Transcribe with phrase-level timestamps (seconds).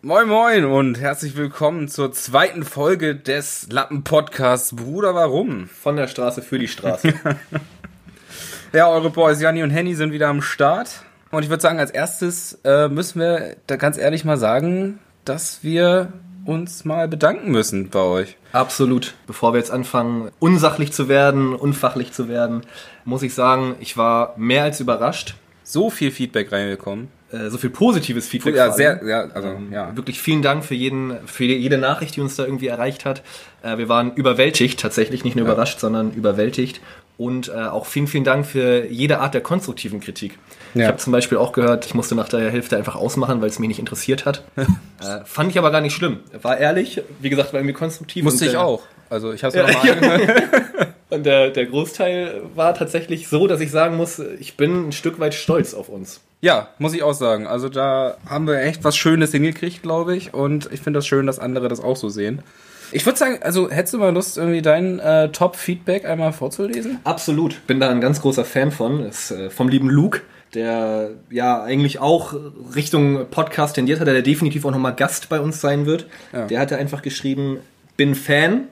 [0.00, 5.66] Moin Moin und herzlich willkommen zur zweiten Folge des Lappen-Podcasts Bruder Warum?
[5.66, 7.14] Von der Straße für die Straße.
[8.72, 11.02] ja, eure Boys Janni und Henny sind wieder am Start.
[11.32, 15.64] Und ich würde sagen, als erstes äh, müssen wir da ganz ehrlich mal sagen, dass
[15.64, 16.12] wir
[16.44, 18.36] uns mal bedanken müssen bei euch.
[18.52, 19.14] Absolut.
[19.26, 22.60] Bevor wir jetzt anfangen, unsachlich zu werden, unfachlich zu werden,
[23.04, 25.34] muss ich sagen, ich war mehr als überrascht.
[25.64, 27.08] So viel Feedback reingekommen.
[27.30, 28.54] Äh, so viel positives Feedback.
[28.54, 29.94] Ja, sehr, ja, also, ähm, ja.
[29.94, 33.22] Wirklich vielen Dank für jeden, für jede Nachricht, die uns da irgendwie erreicht hat.
[33.62, 35.52] Äh, wir waren überwältigt, tatsächlich, nicht nur ja.
[35.52, 36.80] überrascht, sondern überwältigt.
[37.18, 40.38] Und äh, auch vielen, vielen Dank für jede Art der konstruktiven Kritik.
[40.74, 40.82] Ja.
[40.82, 43.58] Ich habe zum Beispiel auch gehört, ich musste nach der Hälfte einfach ausmachen, weil es
[43.58, 44.44] mich nicht interessiert hat.
[44.56, 46.20] äh, fand ich aber gar nicht schlimm.
[46.40, 48.24] War ehrlich, wie gesagt, war irgendwie konstruktiv.
[48.24, 48.82] Musste ich auch.
[49.10, 50.48] Also ich habe es ja, nochmal.
[51.10, 55.18] Und der, der Großteil war tatsächlich so, dass ich sagen muss, ich bin ein Stück
[55.18, 56.20] weit stolz auf uns.
[56.40, 57.46] Ja, muss ich auch sagen.
[57.46, 60.34] Also da haben wir echt was Schönes hingekriegt, glaube ich.
[60.34, 62.42] Und ich finde das schön, dass andere das auch so sehen.
[62.92, 67.00] Ich würde sagen, also hättest du mal Lust, irgendwie dein äh, Top-Feedback einmal vorzulesen?
[67.04, 67.66] Absolut.
[67.66, 69.00] Bin da ein ganz großer Fan von.
[69.00, 70.22] Ist äh, vom lieben Luke,
[70.54, 72.34] der ja eigentlich auch
[72.74, 76.06] Richtung Podcast tendiert hat, der definitiv auch nochmal Gast bei uns sein wird.
[76.32, 76.46] Ja.
[76.46, 77.58] Der hatte einfach geschrieben,
[77.96, 78.68] bin Fan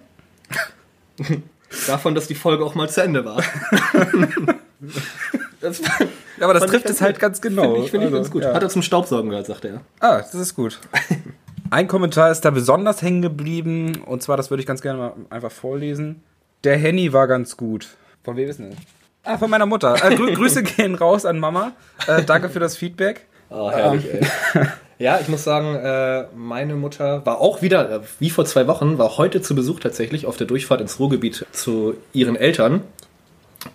[1.86, 3.42] davon, dass die Folge auch mal zu Ende war.
[5.68, 7.74] das ja, aber das trifft es halt ganz genau.
[7.74, 8.42] Finde ich, find also, ganz gut.
[8.42, 8.54] Ja.
[8.54, 9.80] Hat er zum Staubsaugen gehört, sagte er.
[10.00, 10.78] Ah, das ist gut.
[11.70, 14.02] Ein Kommentar ist da besonders hängen geblieben.
[14.06, 16.22] Und zwar, das würde ich ganz gerne mal einfach vorlesen.
[16.64, 17.88] Der Henny war ganz gut.
[18.24, 18.78] Von wem ist denn das?
[19.24, 19.96] Ah, von meiner Mutter.
[20.04, 21.72] Äh, grü Grüße gehen raus an Mama.
[22.06, 23.26] Äh, danke für das Feedback.
[23.50, 24.26] Oh, herrlich, ähm.
[24.54, 24.66] ey.
[24.98, 28.96] Ja, ich muss sagen, äh, meine Mutter war auch wieder, äh, wie vor zwei Wochen,
[28.96, 32.80] war heute zu Besuch tatsächlich auf der Durchfahrt ins Ruhrgebiet zu ihren Eltern.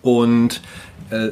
[0.00, 0.62] Und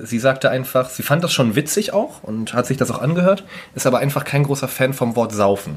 [0.02, 3.44] sie sagte einfach, sie fand das schon witzig auch und hat sich das auch angehört,
[3.74, 5.76] ist aber einfach kein großer Fan vom Wort Saufen.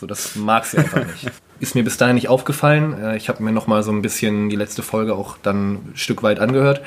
[0.00, 1.30] So, das mag sie einfach nicht.
[1.60, 3.00] Ist mir bis dahin nicht aufgefallen.
[3.02, 5.92] Äh, ich habe mir noch mal so ein bisschen die letzte Folge auch dann ein
[5.94, 6.82] Stück weit angehört.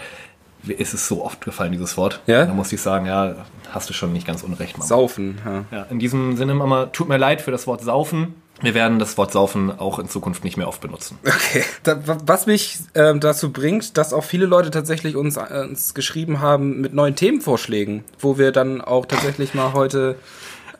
[0.65, 2.21] Ist es so oft gefallen, dieses Wort.
[2.27, 2.45] Ja?
[2.45, 3.35] Da muss ich sagen, ja,
[3.71, 4.87] hast du schon nicht ganz unrecht, Mama.
[4.87, 5.77] Saufen, ja.
[5.77, 5.83] ja.
[5.89, 8.35] In diesem Sinne, Mama, tut mir leid für das Wort Saufen.
[8.61, 11.17] Wir werden das Wort Saufen auch in Zukunft nicht mehr oft benutzen.
[11.25, 11.63] Okay.
[11.83, 16.81] was mich äh, dazu bringt, dass auch viele Leute tatsächlich uns, äh, uns geschrieben haben
[16.81, 20.15] mit neuen Themenvorschlägen, wo wir dann auch tatsächlich mal heute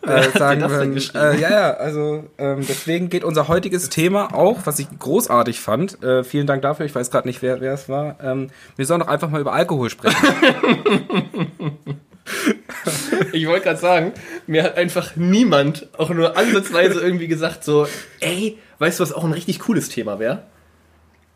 [0.05, 0.97] äh, sagen würden.
[1.15, 6.03] Äh, ja, ja, also ähm, deswegen geht unser heutiges Thema auch, was ich großartig fand.
[6.03, 6.85] Äh, vielen Dank dafür.
[6.85, 8.17] Ich weiß gerade nicht, wer, wer es war.
[8.21, 10.17] Ähm, wir sollen doch einfach mal über Alkohol sprechen.
[13.33, 14.13] ich wollte gerade sagen,
[14.47, 17.87] mir hat einfach niemand auch nur ansatzweise irgendwie gesagt, so,
[18.19, 20.43] ey, weißt du, was auch ein richtig cooles Thema wäre?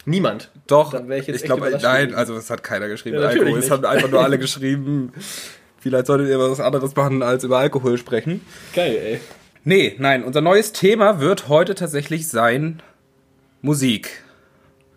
[0.06, 0.52] Niemand.
[0.68, 3.20] Doch, ich, ich glaube, nein, also das hat keiner geschrieben.
[3.20, 5.12] Ja, Alkohol, es haben einfach nur alle geschrieben.
[5.80, 8.42] Vielleicht solltet ihr was anderes machen, als über Alkohol sprechen.
[8.74, 9.20] Geil, ey.
[9.64, 12.84] Nee, nein, unser neues Thema wird heute tatsächlich sein
[13.62, 14.22] Musik.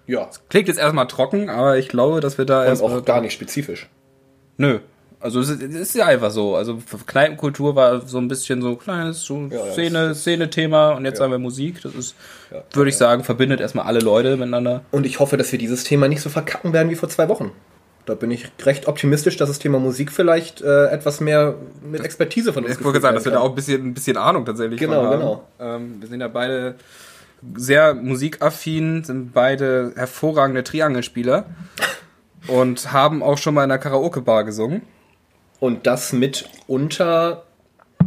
[0.07, 0.31] Ja.
[0.49, 2.99] klingt jetzt erstmal trocken, aber ich glaube, dass wir da erstmal.
[2.99, 3.89] auch gar nicht spezifisch.
[4.57, 4.81] Nö,
[5.21, 6.55] also es ist ja einfach so.
[6.55, 11.19] Also Kneipenkultur war so ein bisschen so ein kleines so ja, Szene, Szene-Thema und jetzt
[11.19, 11.25] ja.
[11.25, 11.83] haben wir Musik.
[11.83, 12.15] Das ist,
[12.51, 14.83] ja, würde ich sagen, verbindet erstmal alle Leute miteinander.
[14.91, 17.53] Und ich hoffe, dass wir dieses Thema nicht so verkacken werden wie vor zwei Wochen.
[18.07, 22.53] Da bin ich recht optimistisch, dass das Thema Musik vielleicht äh, etwas mehr mit Expertise
[22.53, 24.81] von uns Ich wollte sagen, dass wir da auch ein bisschen, ein bisschen Ahnung tatsächlich
[24.81, 25.19] genau, haben.
[25.19, 25.75] Genau, genau.
[25.77, 26.77] Ähm, wir sind ja beide
[27.55, 31.47] sehr musikaffin, sind beide hervorragende Triangelspieler
[32.47, 34.83] und haben auch schon mal in einer Karaoke-Bar gesungen.
[35.61, 37.45] Und das mit unter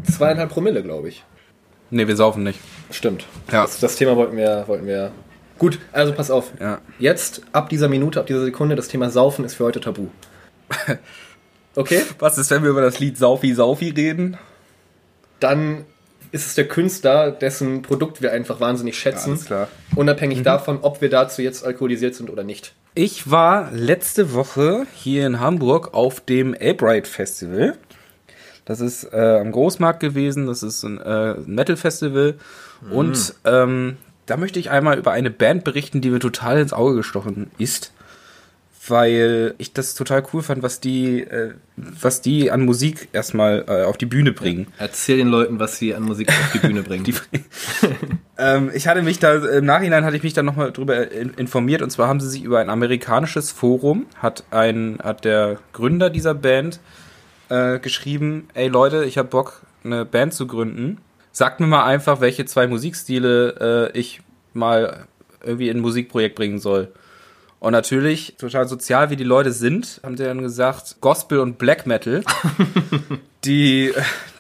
[0.09, 1.23] zweieinhalb Promille, glaube ich.
[1.89, 2.59] Nee, wir saufen nicht.
[2.89, 3.25] Stimmt.
[3.51, 3.63] Ja.
[3.63, 5.11] Das, das, Thema wollten wir, wollten wir.
[5.57, 6.51] Gut, also pass auf.
[6.59, 6.79] Ja.
[6.99, 10.07] Jetzt, ab dieser Minute, ab dieser Sekunde, das Thema Saufen ist für heute tabu.
[11.75, 12.01] Okay?
[12.19, 14.37] Was ist, wenn wir über das Lied Saufi Saufi reden?
[15.39, 15.85] Dann
[16.31, 19.37] ist es der Künstler, dessen Produkt wir einfach wahnsinnig schätzen.
[19.37, 19.67] Ja, klar.
[19.95, 20.43] Unabhängig mhm.
[20.43, 22.73] davon, ob wir dazu jetzt alkoholisiert sind oder nicht.
[22.93, 27.77] Ich war letzte Woche hier in Hamburg auf dem Albright Festival.
[28.65, 30.45] Das ist äh, am Großmarkt gewesen.
[30.45, 32.35] Das ist ein äh, Metal Festival.
[32.81, 32.91] Mhm.
[32.91, 36.95] Und ähm, da möchte ich einmal über eine Band berichten, die mir total ins Auge
[36.95, 37.93] gestochen ist
[38.87, 43.83] weil ich das total cool fand, was die, äh, was die an Musik erstmal äh,
[43.83, 44.67] auf die Bühne bringen.
[44.79, 47.03] Erzähl den Leuten, was sie an Musik auf die Bühne bringen.
[47.03, 47.13] die,
[48.39, 51.91] ähm, ich hatte mich da, im Nachhinein hatte ich mich da nochmal drüber informiert und
[51.91, 56.79] zwar haben sie sich über ein amerikanisches Forum, hat ein, hat der Gründer dieser Band
[57.49, 60.97] äh, geschrieben, ey Leute, ich habe Bock, eine Band zu gründen.
[61.31, 64.21] Sagt mir mal einfach, welche zwei Musikstile äh, ich
[64.53, 65.05] mal
[65.43, 66.91] irgendwie in ein Musikprojekt bringen soll.
[67.61, 71.85] Und natürlich, total sozial wie die Leute sind, haben sie dann gesagt, Gospel und Black
[71.85, 72.23] Metal.
[73.45, 73.93] die,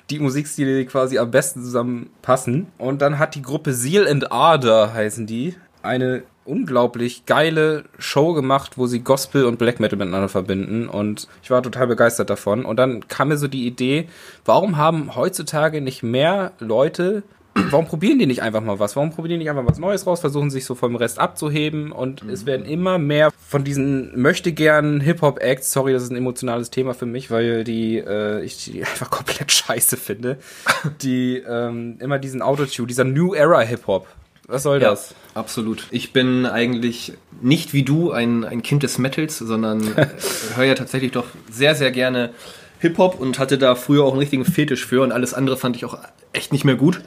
[0.09, 2.71] die Musikstile, die quasi am besten zusammenpassen.
[2.79, 8.79] Und dann hat die Gruppe Seal and Ardor, heißen die, eine unglaublich geile Show gemacht,
[8.79, 12.77] wo sie Gospel und Black Metal miteinander verbinden und ich war total begeistert davon und
[12.77, 14.07] dann kam mir so die Idee,
[14.43, 17.21] warum haben heutzutage nicht mehr Leute
[17.53, 18.95] warum probieren die nicht einfach mal was?
[18.95, 22.23] Warum probieren die nicht einfach was Neues raus, versuchen sich so vom Rest abzuheben und
[22.23, 22.29] mhm.
[22.29, 26.93] es werden immer mehr von diesen möchte gern Hip-Hop-Acts, sorry, das ist ein emotionales Thema
[26.93, 30.37] für mich, weil die äh, ich die einfach komplett scheiße finde,
[31.01, 34.07] die ähm, immer diesen Autotune, dieser New Era Hip-Hop
[34.51, 35.15] was soll ja, das?
[35.33, 35.87] Absolut.
[35.91, 39.95] Ich bin eigentlich nicht wie du ein, ein Kind des Metals, sondern
[40.55, 42.31] höre ja tatsächlich doch sehr, sehr gerne
[42.79, 45.85] Hip-Hop und hatte da früher auch einen richtigen Fetisch für und alles andere fand ich
[45.85, 45.97] auch
[46.33, 47.01] echt nicht mehr gut.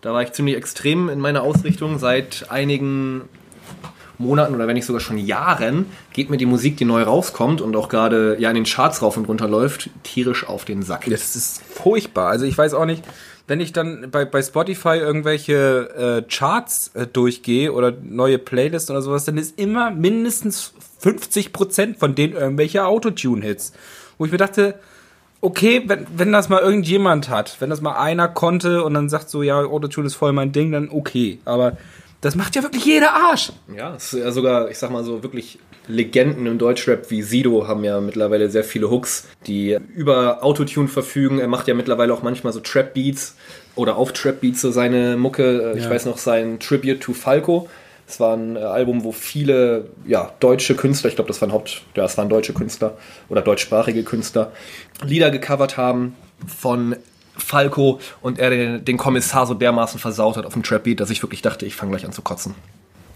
[0.00, 1.98] Da war ich ziemlich extrem in meiner Ausrichtung.
[1.98, 3.22] Seit einigen
[4.18, 7.74] Monaten oder wenn nicht sogar schon Jahren geht mir die Musik, die neu rauskommt und
[7.74, 11.06] auch gerade ja in den Charts rauf und runter läuft, tierisch auf den Sack.
[11.08, 12.28] Das ist furchtbar.
[12.28, 13.02] Also ich weiß auch nicht,
[13.46, 19.02] wenn ich dann bei, bei Spotify irgendwelche äh, Charts äh, durchgehe oder neue Playlists oder
[19.02, 20.72] sowas, dann ist immer mindestens
[21.02, 23.72] 50% von denen irgendwelche Autotune-Hits.
[24.18, 24.78] Wo ich mir dachte,
[25.40, 29.30] okay, wenn, wenn das mal irgendjemand hat, wenn das mal einer konnte und dann sagt
[29.30, 31.38] so, ja, Autotune ist voll mein Ding, dann okay.
[31.44, 31.76] Aber
[32.20, 33.52] das macht ja wirklich jeder Arsch.
[33.74, 35.58] Ja, es ist ja sogar, ich sag mal so, wirklich
[35.88, 41.38] Legenden im Deutschrap wie Sido haben ja mittlerweile sehr viele Hooks, die über Autotune verfügen.
[41.38, 43.36] Er macht ja mittlerweile auch manchmal so Trap-Beats
[43.74, 45.72] oder auf Trap-Beats so seine Mucke.
[45.74, 47.68] Äh, ich weiß noch sein Tribute to Falco.
[48.10, 51.82] Es war ein äh, Album, wo viele ja, deutsche Künstler, ich glaube, das waren Haupt,
[51.94, 52.96] ja, das waren deutsche Künstler
[53.28, 54.50] oder deutschsprachige Künstler,
[55.04, 56.16] Lieder gecovert haben
[56.46, 56.96] von
[57.36, 61.22] Falco und er den, den Kommissar so dermaßen versaut hat auf dem Trap-Beat, dass ich
[61.22, 62.56] wirklich dachte, ich fange gleich an zu kotzen.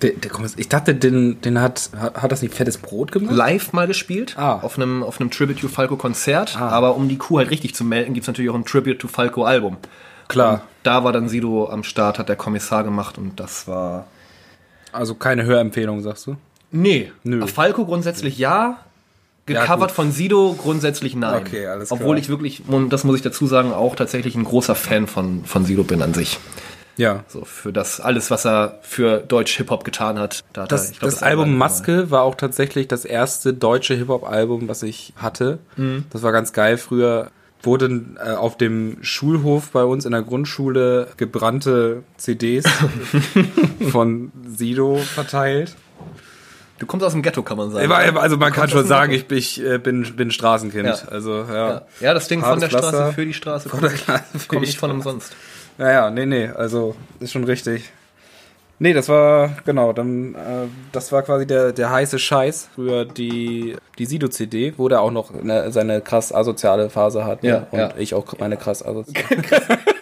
[0.01, 3.35] Der, der ich dachte, den, den hat, hat das nicht fettes Brot gemacht?
[3.35, 4.61] Live mal gespielt, ah.
[4.61, 6.57] auf einem, auf einem Tribute to Falco Konzert.
[6.57, 6.69] Ah.
[6.69, 9.09] Aber um die Kuh halt richtig zu melden, gibt es natürlich auch ein Tribute to
[9.09, 9.77] Falco Album.
[10.29, 10.53] Klar.
[10.53, 14.07] Und da war dann Sido am Start, hat der Kommissar gemacht und das war.
[14.95, 16.37] Also keine Hörempfehlung, sagst du?
[16.71, 17.13] Nee.
[17.25, 17.47] Nö.
[17.47, 18.79] Falco grundsätzlich ja.
[19.47, 21.43] Gecovert ja, von Sido grundsätzlich nein.
[21.43, 22.01] Okay, alles klar.
[22.01, 25.45] Obwohl ich wirklich, und das muss ich dazu sagen, auch tatsächlich ein großer Fan von,
[25.45, 26.39] von Sido bin an sich.
[26.97, 27.25] Ja.
[27.29, 30.45] So für das alles, was er für Deutsch Hip-Hop getan hat.
[30.53, 33.95] Da hat das, er, glaub, das, das Album Maske war auch tatsächlich das erste deutsche
[33.95, 35.59] Hip-Hop-Album, was ich hatte.
[35.77, 36.05] Mhm.
[36.11, 36.79] Das war ganz geil.
[36.79, 37.31] Früher
[37.67, 42.65] wurden äh, auf dem Schulhof bei uns in der Grundschule gebrannte CDs
[43.91, 45.77] von Sido verteilt.
[46.79, 47.91] Du kommst aus dem Ghetto, kann man sagen.
[48.17, 50.87] Also man kann schon sagen, ich, ich äh, bin, bin Straßenkind.
[50.87, 51.09] Ja.
[51.11, 51.69] Also, ja.
[51.69, 51.83] ja.
[52.01, 53.91] ja das Ding von der Straße für die Straße kommt,
[54.49, 55.35] kommt nicht von umsonst.
[55.79, 57.93] Naja, nee, nee, also ist schon richtig.
[58.79, 63.77] Nee, das war, genau, dann, äh, das war quasi der, der heiße Scheiß für die,
[63.99, 67.43] die Sido-CD, wo der auch noch eine, seine krass asoziale Phase hat.
[67.43, 67.49] Ne?
[67.49, 67.95] Ja, und ja.
[67.97, 69.27] ich auch meine krass asoziale.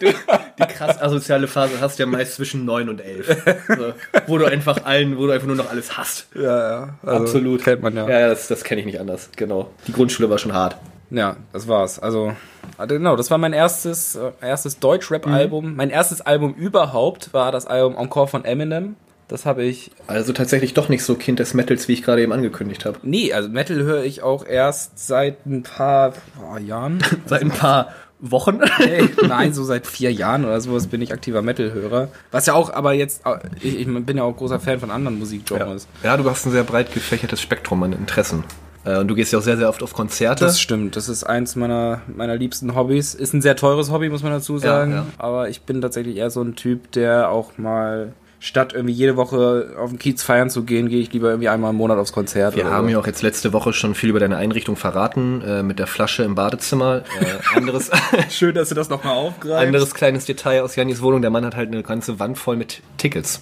[0.01, 3.45] die krass asoziale Phase hast du ja meist zwischen 9 und 11.
[3.67, 3.93] Also,
[4.27, 6.27] wo du einfach allen, wo du einfach nur noch alles hast.
[6.35, 6.89] Ja, ja.
[7.03, 7.63] Also, Absolut.
[7.63, 8.09] Kennt man ja.
[8.09, 9.69] Ja, das, das kenne ich nicht anders, genau.
[9.87, 10.77] Die Grundschule war schon hart.
[11.13, 11.99] Ja, das war's.
[11.99, 12.33] Also,
[12.77, 15.71] also, genau, das war mein erstes, äh, erstes Deutsch-Rap-Album.
[15.71, 15.75] Mhm.
[15.75, 18.95] Mein erstes Album überhaupt war das Album Encore von Eminem.
[19.27, 19.91] Das habe ich.
[20.07, 22.97] Also tatsächlich doch nicht so Kind des Metals, wie ich gerade eben angekündigt habe.
[23.03, 27.03] Nee, also Metal höre ich auch erst seit ein paar oh, Jahren.
[27.25, 28.59] seit ein paar Wochen?
[28.79, 32.09] Nee, nein, so seit vier Jahren oder sowas bin ich aktiver Metal-Hörer.
[32.31, 33.21] Was ja auch, aber jetzt,
[33.61, 35.87] ich, ich, bin ja auch großer Fan von anderen Musikgenres.
[36.03, 36.11] Ja.
[36.11, 38.43] ja, du hast ein sehr breit gefächertes Spektrum an Interessen.
[38.85, 40.45] Äh, und du gehst ja auch sehr, sehr oft auf Konzerte.
[40.45, 40.95] Das stimmt.
[40.95, 43.13] Das ist eins meiner, meiner liebsten Hobbys.
[43.13, 44.91] Ist ein sehr teures Hobby, muss man dazu sagen.
[44.91, 45.05] Ja, ja.
[45.17, 48.13] Aber ich bin tatsächlich eher so ein Typ, der auch mal
[48.43, 51.69] statt irgendwie jede Woche auf den Kiez feiern zu gehen, gehe ich lieber irgendwie einmal
[51.69, 52.57] im Monat aufs Konzert.
[52.57, 55.79] Wir haben ja auch jetzt letzte Woche schon viel über deine Einrichtung verraten, äh, mit
[55.79, 57.03] der Flasche im Badezimmer.
[57.21, 57.89] Äh, anderes
[58.29, 59.65] Schön, dass du das nochmal aufgreifst.
[59.65, 62.81] Anderes kleines Detail aus Janis Wohnung, der Mann hat halt eine ganze Wand voll mit
[62.97, 63.41] Tickets.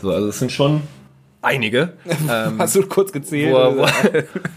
[0.00, 0.82] So, also es sind schon
[1.46, 1.94] einige.
[2.28, 3.52] Ähm, Hast du kurz gezählt?
[3.52, 3.86] Wo er, wo,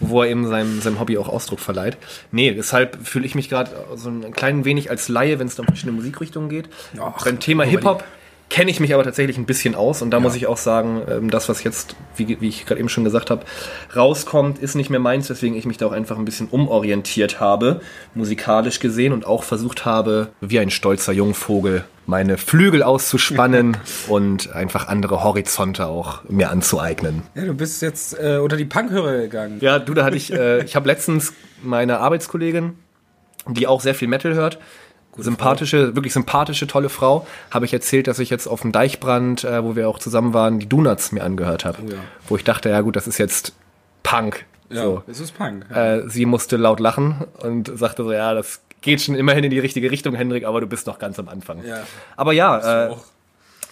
[0.00, 1.96] wo er eben seinem, seinem Hobby auch Ausdruck verleiht.
[2.32, 5.66] Nee, deshalb fühle ich mich gerade so ein klein wenig als Laie, wenn es um
[5.66, 6.68] verschiedene Musikrichtungen geht.
[6.98, 8.02] Ach, Beim Thema Hip-Hop
[8.50, 10.22] kenne ich mich aber tatsächlich ein bisschen aus und da ja.
[10.22, 13.30] muss ich auch sagen, ähm, das, was jetzt, wie, wie ich gerade eben schon gesagt
[13.30, 13.44] habe,
[13.96, 17.80] rauskommt, ist nicht mehr meins, weswegen ich mich da auch einfach ein bisschen umorientiert habe,
[18.14, 23.76] musikalisch gesehen und auch versucht habe, wie ein stolzer Jungvogel meine Flügel auszuspannen
[24.08, 27.22] und einfach andere Horizonte auch mir anzueignen.
[27.36, 29.58] Ja, du bist jetzt äh, unter die Punkhörer gegangen.
[29.60, 32.72] Ja, du, da hatte ich, äh, ich habe letztens meine Arbeitskollegin,
[33.46, 34.58] die auch sehr viel Metal hört,
[35.12, 35.96] Gute sympathische, Frau.
[35.96, 39.76] wirklich sympathische, tolle Frau, habe ich erzählt, dass ich jetzt auf dem Deichbrand, äh, wo
[39.76, 41.78] wir auch zusammen waren, die Donuts mir angehört habe.
[41.84, 41.98] Oh ja.
[42.28, 43.54] Wo ich dachte, ja gut, das ist jetzt
[44.02, 44.46] Punk.
[44.70, 45.02] Ja, so.
[45.08, 45.66] es ist Punk.
[45.70, 45.96] Ja.
[45.96, 49.58] Äh, sie musste laut lachen und sagte so, ja, das geht schon immerhin in die
[49.58, 51.64] richtige Richtung, Hendrik, aber du bist noch ganz am Anfang.
[51.64, 51.82] Ja.
[52.16, 52.94] Aber ja, äh.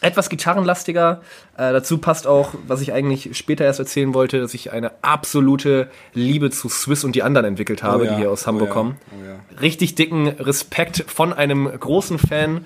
[0.01, 1.21] Etwas gitarrenlastiger.
[1.57, 5.89] Äh, dazu passt auch, was ich eigentlich später erst erzählen wollte, dass ich eine absolute
[6.15, 8.69] Liebe zu Swiss und die anderen entwickelt habe, Oh ja, die hier aus Hamburg oh
[8.69, 8.97] ja, kommen.
[9.13, 9.61] oh ja.
[9.61, 12.65] Richtig dicken Respekt von einem großen Fan.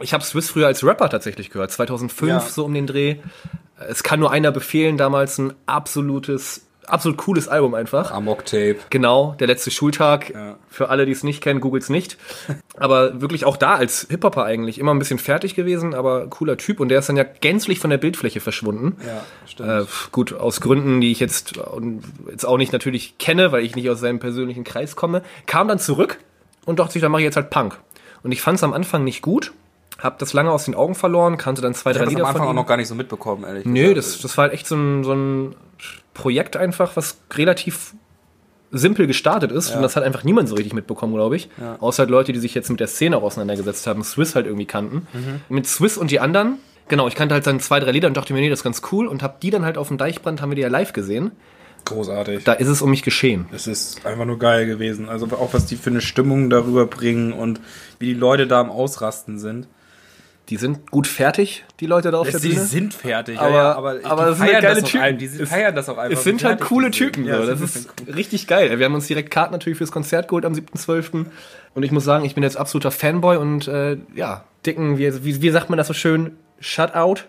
[0.00, 2.40] Ich habe Swiss früher als Rapper tatsächlich gehört, 2005 Ja.
[2.40, 3.16] so um den Dreh.
[3.88, 8.12] Es kann nur einer befehlen, damals ein absolutes, absolut cooles Album einfach.
[8.12, 8.76] Amok Tape.
[8.90, 10.30] Genau, der letzte Schultag.
[10.30, 10.56] Ja.
[10.68, 12.16] Für alle, die es nicht kennen, googelt's nicht.
[12.76, 16.80] Aber wirklich auch da als Hip-Hopper eigentlich immer ein bisschen fertig gewesen, aber cooler Typ.
[16.80, 18.96] Und der ist dann ja gänzlich von der Bildfläche verschwunden.
[19.06, 19.68] Ja, stimmt.
[19.68, 21.60] Äh, gut, aus Gründen, die ich jetzt,
[22.30, 25.78] jetzt auch nicht natürlich kenne, weil ich nicht aus seinem persönlichen Kreis komme, kam dann
[25.78, 26.18] zurück
[26.64, 27.78] und dachte sich, dann mache ich jetzt halt Punk.
[28.22, 29.52] Und ich fand es am Anfang nicht gut,
[29.98, 32.28] hab das lange aus den Augen verloren, kannte dann zwei, ich drei habe das Lieder
[32.28, 33.96] am Anfang auch noch gar nicht so mitbekommen, ehrlich Nö, gesagt.
[33.98, 35.54] das, das war halt echt so ein, so ein
[36.14, 37.94] Projekt einfach, was relativ
[38.72, 39.74] simpel gestartet ist.
[39.74, 41.48] Und das hat einfach niemand so richtig mitbekommen, glaube ich.
[41.60, 41.76] Ja.
[41.80, 44.66] Außer halt Leute, die sich jetzt mit der Szene auch auseinandergesetzt haben, Swiss halt irgendwie
[44.66, 45.08] kannten.
[45.12, 45.40] Mhm.
[45.48, 46.58] Mit Swiss und die anderen,
[46.88, 48.82] genau, ich kannte halt dann zwei, drei Lieder und dachte mir, nee, das ist ganz
[48.92, 49.06] cool.
[49.06, 51.32] Und hab die dann halt auf dem Deichbrand, haben wir die ja live gesehen.
[51.84, 52.44] großartig.
[52.44, 53.46] Da ist es um mich geschehen.
[53.52, 55.08] Es ist einfach nur geil gewesen.
[55.08, 57.60] Also auch was die für eine Stimmung darüber bringen und
[57.98, 59.66] wie die Leute da am Ausrasten sind.
[60.50, 62.64] Die sind gut fertig, die Leute da auf der Sie Bühne.
[62.64, 65.18] sind fertig, Aber- ja, aber, aber die halt feiern geile das auch Typen.
[65.18, 66.18] Die sind- Es- feiern das auch einfach.
[66.18, 66.90] Es sind halt fertig coole.
[66.90, 67.24] Typen.
[67.24, 67.46] Ja, so.
[67.46, 68.76] Das ist richtig geil.
[68.78, 71.26] Wir haben uns direkt Karten natürlich fürs Konzert geholt am 7.12.
[71.74, 75.40] Und ich muss sagen, ich bin jetzt absoluter Fanboy und äh, ja, dicken, wie, wie,
[75.40, 77.20] wie sagt man das so schön, Shutout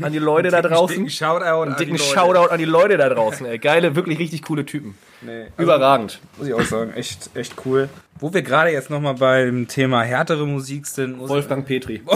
[0.00, 0.96] an die Leute da draußen.
[0.96, 2.02] dicken Shoutout an die Leute.
[2.02, 3.44] Shoutout an die Leute da draußen.
[3.44, 3.58] Ey.
[3.58, 4.94] Geile, wirklich richtig coole Typen.
[5.24, 6.20] Nee, also, Überragend.
[6.36, 7.88] muss ich auch sagen, echt, echt cool.
[8.18, 12.02] Wo wir gerade jetzt nochmal beim Thema härtere Musik sind, muss Wolfgang Petri.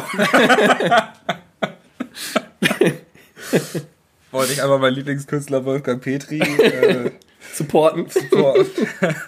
[4.31, 7.13] wollte ich einfach meinen Lieblingskünstler Wolfgang Petri äh,
[7.57, 8.07] Supporten.
[8.31, 8.55] Boah.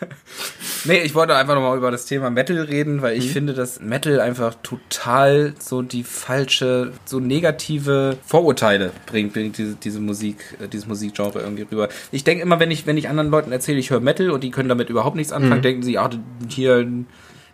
[0.84, 4.20] nee, ich wollte einfach nochmal über das Thema Metal reden, weil ich finde, dass Metal
[4.20, 10.86] einfach total so die falsche, so negative Vorurteile bringt, bringt diese, diese Musik, äh, dieses
[10.86, 11.88] Musikgenre irgendwie rüber.
[12.12, 14.50] Ich denke immer, wenn ich, wenn ich anderen Leuten erzähle, ich höre Metal und die
[14.50, 16.10] können damit überhaupt nichts anfangen, denken sie, ach,
[16.48, 16.86] hier,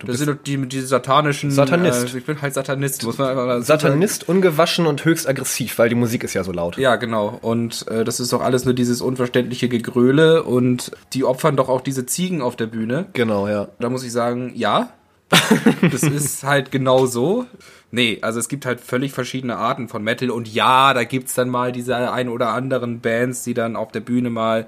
[0.04, 1.50] das sind doch die, die satanischen.
[1.50, 2.14] Satanist.
[2.14, 3.80] Äh, ich bin halt Satanist, muss man einfach mal dazu sagen.
[3.80, 6.76] Satanist, ungewaschen und höchst aggressiv, weil die Musik ist ja so laut.
[6.76, 7.38] Ja, genau.
[7.40, 11.80] Und äh, das ist doch alles nur dieses unverständliche Gegröle und die opfern doch auch
[11.80, 13.06] diese Ziegen auf der Bühne.
[13.12, 13.68] Genau, ja.
[13.78, 14.90] Da muss ich sagen, ja.
[15.90, 17.46] das ist halt genau so.
[17.90, 21.48] Nee, also es gibt halt völlig verschiedene Arten von Metal und ja, da gibt's dann
[21.48, 24.66] mal diese ein oder anderen Bands, die dann auf der Bühne mal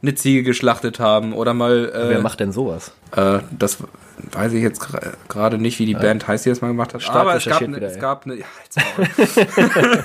[0.00, 2.92] eine Ziege geschlachtet haben oder mal äh, Wer macht denn sowas?
[3.16, 3.78] äh, das
[4.32, 4.86] weiß ich jetzt
[5.28, 7.02] gerade nicht, wie die Band heißt, die das mal gemacht hat.
[7.02, 8.46] Stark Aber es gab, eine, wieder, es gab eine, ja.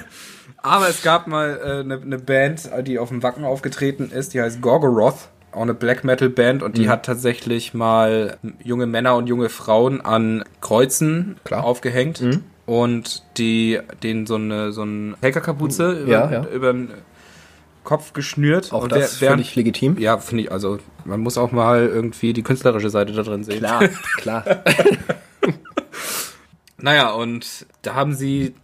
[0.62, 4.42] Aber es gab mal äh, eine, eine Band, die auf dem Wacken aufgetreten ist, die
[4.42, 9.28] heißt Gorgoroth, auch eine Black Metal Band und die hat tatsächlich mal junge Männer und
[9.28, 11.64] junge Frauen an Kreuzen Klar.
[11.64, 12.24] aufgehängt
[12.66, 16.46] und die denen so eine so eine Hackerkapuze über, Ja, ja.
[16.48, 16.90] über den
[17.84, 19.98] Kopf geschnürt Auch und das wer- völlig legitim.
[20.00, 23.60] ja, finde ich, also man muss auch mal irgendwie die künstlerische Seite da drin sehen.
[23.60, 24.46] Klar, klar.
[26.78, 28.56] Naja, und da haben sie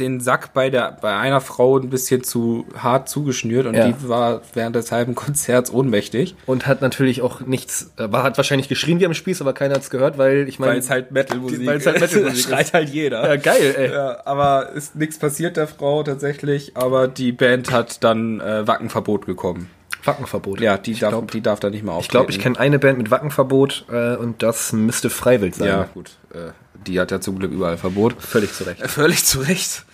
[0.00, 3.86] den Sack bei der bei einer Frau ein bisschen zu hart zugeschnürt und Ja.
[3.88, 6.34] die war während des halben Konzerts ohnmächtig.
[6.46, 9.74] Und hat natürlich auch nichts, äh, war, hat wahrscheinlich geschrien wie am Spieß, aber keiner
[9.76, 10.72] hat's gehört, weil ich meine.
[10.72, 12.42] Weil es halt Metal-Musik Weil es halt Metal-Musik ist.
[12.48, 13.28] Schreit halt jeder.
[13.28, 13.92] ja, geil, ey.
[13.92, 19.26] Ja, aber ist nichts passiert der Frau tatsächlich, aber die Band hat dann äh, Wackenverbot
[19.26, 19.70] bekommen.
[20.02, 20.60] Wackenverbot.
[20.60, 22.06] Ja, die, darf, glaub- die darf da nicht mehr auftreten.
[22.06, 25.68] Ich glaube, ich kenne eine Band mit Wackenverbot äh, und das müsste Freiwild sein.
[25.68, 26.12] Ja, gut.
[26.32, 26.52] Äh,
[26.86, 28.14] die hat ja zum Glück überall Verbot.
[28.18, 28.80] Völlig zu Recht.
[28.80, 29.84] Äh, Völlig zu Recht.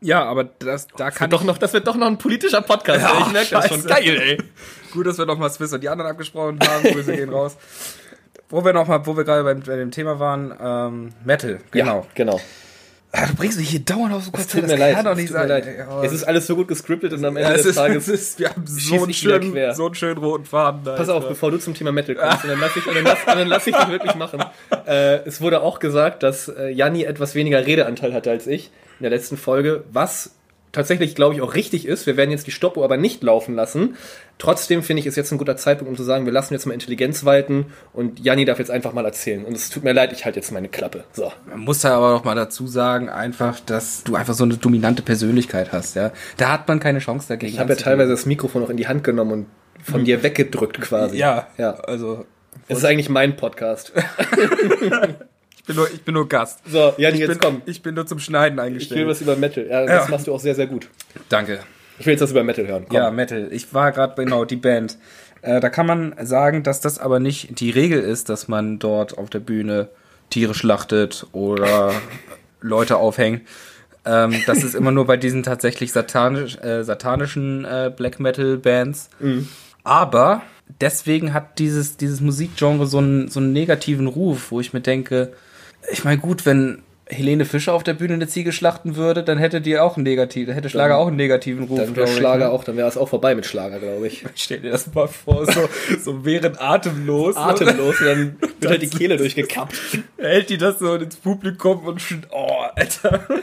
[0.00, 3.02] Ja, aber das, da kann Doch noch, das wird doch noch ein politischer Podcast.
[3.02, 3.84] Ja, ich merke das schon.
[3.84, 4.38] Geil, ey.
[4.92, 6.82] Gut, dass wir nochmal Swiss und die anderen abgesprochen haben.
[6.84, 7.56] Grüße gehen raus.
[8.48, 12.00] Wo wir noch mal, wo wir gerade beim, bei dem Thema waren, ähm, Metal, genau.
[12.00, 12.40] Ja, genau.
[13.12, 14.94] Ah, du bringst mich hier dauernd auf so kurz tut mir leid.
[14.94, 15.64] Kann doch es nicht tut mir sein.
[15.64, 16.04] leid.
[16.04, 18.08] Es ist alles so gut gescriptet und am Ende ja, es des ist, Tages.
[18.08, 20.84] es ist, wir haben so einen, schönen, so einen schönen roten Faden.
[20.84, 23.04] Da Pass auf, bevor du zum Thema Metal kommst, und dann lass ich, und dann
[23.04, 24.42] lass, dann lass ich dich wirklich machen.
[24.86, 29.04] Äh, es wurde auch gesagt, dass äh, Janni etwas weniger Redeanteil hatte als ich in
[29.04, 30.34] der letzten Folge, was
[30.72, 32.06] tatsächlich, glaube ich, auch richtig ist.
[32.06, 33.96] Wir werden jetzt die Stoppuhr aber nicht laufen lassen.
[34.38, 36.72] Trotzdem finde ich, ist jetzt ein guter Zeitpunkt, um zu sagen, wir lassen jetzt mal
[36.72, 39.44] Intelligenz walten und Janni darf jetzt einfach mal erzählen.
[39.44, 41.04] Und es tut mir leid, ich halte jetzt meine Klappe.
[41.12, 41.32] So.
[41.48, 45.02] Man muss da aber noch mal dazu sagen, einfach, dass du einfach so eine dominante
[45.02, 46.12] Persönlichkeit hast, ja.
[46.36, 47.52] Da hat man keine Chance dagegen.
[47.52, 49.46] Ich habe ja teilweise das Mikrofon auch in die Hand genommen und
[49.82, 51.16] von dir weggedrückt quasi.
[51.16, 51.72] Ja, Ja.
[51.80, 52.26] Also,
[52.68, 53.92] Es ist eigentlich mein Podcast.
[55.70, 56.60] ich bin nur, ich bin nur Gast.
[56.68, 57.62] So, Janni, Ich jetzt bin, komm.
[57.66, 59.00] ich bin nur zum Schneiden Ich eingestellt.
[59.00, 59.66] will was über Metal.
[59.66, 60.10] Ja, das Ja.
[60.10, 60.88] machst du auch sehr, sehr gut.
[61.28, 61.60] Danke.
[61.98, 62.84] Ich will jetzt was über Metal hören.
[62.88, 62.96] Komm.
[62.96, 63.48] Ja, Metal.
[63.52, 64.96] Ich war gerade genau die Band.
[65.42, 69.16] Äh, da kann man sagen, dass das aber nicht die Regel ist, dass man dort
[69.18, 69.88] auf der Bühne
[70.30, 71.92] Tiere schlachtet oder
[72.60, 73.42] Leute aufhängt.
[74.06, 79.10] Ähm, das ist immer nur bei diesen tatsächlich satanisch, äh, satanischen äh, Black Metal Bands.
[79.18, 79.48] Mhm.
[79.84, 80.42] Aber
[80.80, 85.32] deswegen hat dieses, dieses Musikgenre so einen, so einen negativen Ruf, wo ich mir denke,
[85.90, 86.82] ich meine, gut, wenn
[87.12, 90.54] Helene Fischer auf der Bühne eine Ziege schlachten würde, dann hätte die auch einen negativen,
[90.54, 91.80] hätte Schlager dann, auch einen negativen Ruf.
[91.80, 92.50] Dann wäre Schlager ne?
[92.50, 94.24] auch, dann wäre es auch vorbei mit Schlager, glaube ich.
[94.34, 95.68] Stell dir das mal vor, so,
[96.02, 97.36] so während atemlos.
[97.36, 99.74] Atemlos, und dann wird halt die Kehle durchgekappt.
[100.18, 103.26] Hält die das so ins Publikum und schon, oh, Alter.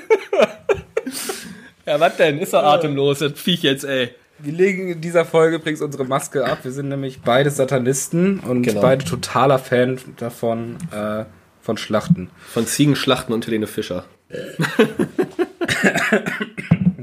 [1.86, 2.39] ja, was denn?
[2.39, 4.12] Ist er atemlos, das Viech jetzt, ey.
[4.39, 6.60] Wir legen in dieser Folge übrigens unsere Maske ab.
[6.62, 8.82] Wir sind nämlich beide Satanisten und genau.
[8.82, 11.25] beide totaler Fan davon, äh,
[11.67, 12.29] von Schlachten.
[12.47, 14.05] Von Ziegenschlachten und Helene Fischer.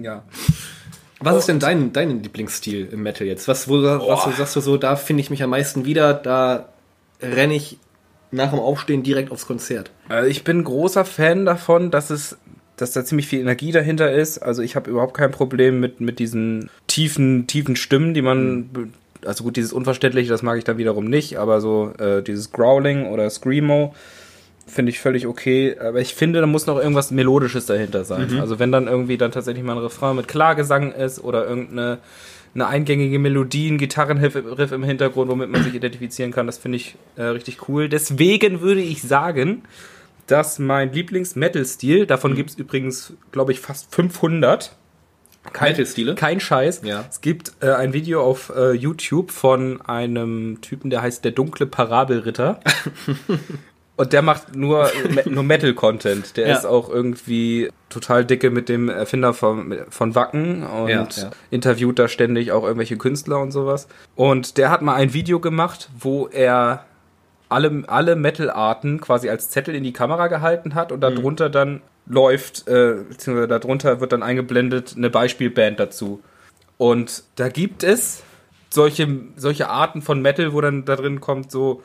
[0.02, 0.24] ja.
[1.20, 3.46] Was ist denn dein, dein Lieblingsstil im Metal jetzt?
[3.46, 6.70] Was, wo, was sagst du so, da finde ich mich am meisten wieder, da
[7.20, 7.76] renne ich
[8.30, 9.90] nach dem Aufstehen direkt aufs Konzert?
[10.08, 12.38] Also ich bin großer Fan davon, dass es
[12.76, 14.38] dass da ziemlich viel Energie dahinter ist.
[14.38, 18.92] Also ich habe überhaupt kein Problem mit, mit diesen tiefen, tiefen Stimmen, die man, mhm.
[19.26, 23.06] also gut, dieses Unverständliche, das mag ich dann wiederum nicht, aber so äh, dieses Growling
[23.06, 23.94] oder Screamo,
[24.66, 25.76] finde ich völlig okay.
[25.78, 28.30] Aber ich finde, da muss noch irgendwas Melodisches dahinter sein.
[28.32, 28.40] Mhm.
[28.40, 31.98] Also wenn dann irgendwie dann tatsächlich mal ein Refrain mit Klagesang ist oder irgendeine
[32.54, 36.94] eine eingängige Melodie, ein Gitarrenriff im Hintergrund, womit man sich identifizieren kann, das finde ich
[37.16, 37.88] äh, richtig cool.
[37.88, 39.62] Deswegen würde ich sagen,
[40.26, 42.36] dass mein Lieblings-Metal-Stil, davon mhm.
[42.36, 44.76] gibt es übrigens, glaube ich, fast 500.
[45.52, 46.14] Kein, Metal-Stile?
[46.14, 46.82] Kein Scheiß.
[46.84, 47.04] Ja.
[47.10, 51.66] Es gibt äh, ein Video auf äh, YouTube von einem Typen, der heißt der dunkle
[51.66, 52.60] Parabelritter.
[53.96, 54.90] Und der macht nur,
[55.26, 56.36] nur Metal-Content.
[56.36, 56.56] Der ja.
[56.56, 61.30] ist auch irgendwie total dicke mit dem Erfinder von, von Wacken und ja, ja.
[61.50, 63.86] interviewt da ständig auch irgendwelche Künstler und sowas.
[64.16, 66.84] Und der hat mal ein Video gemacht, wo er
[67.48, 71.52] alle, alle Metal-Arten quasi als Zettel in die Kamera gehalten hat und darunter mhm.
[71.52, 76.20] dann läuft, äh, beziehungsweise darunter wird dann eingeblendet eine Beispielband dazu.
[76.76, 78.24] Und da gibt es
[78.70, 81.82] solche, solche Arten von Metal, wo dann da drin kommt so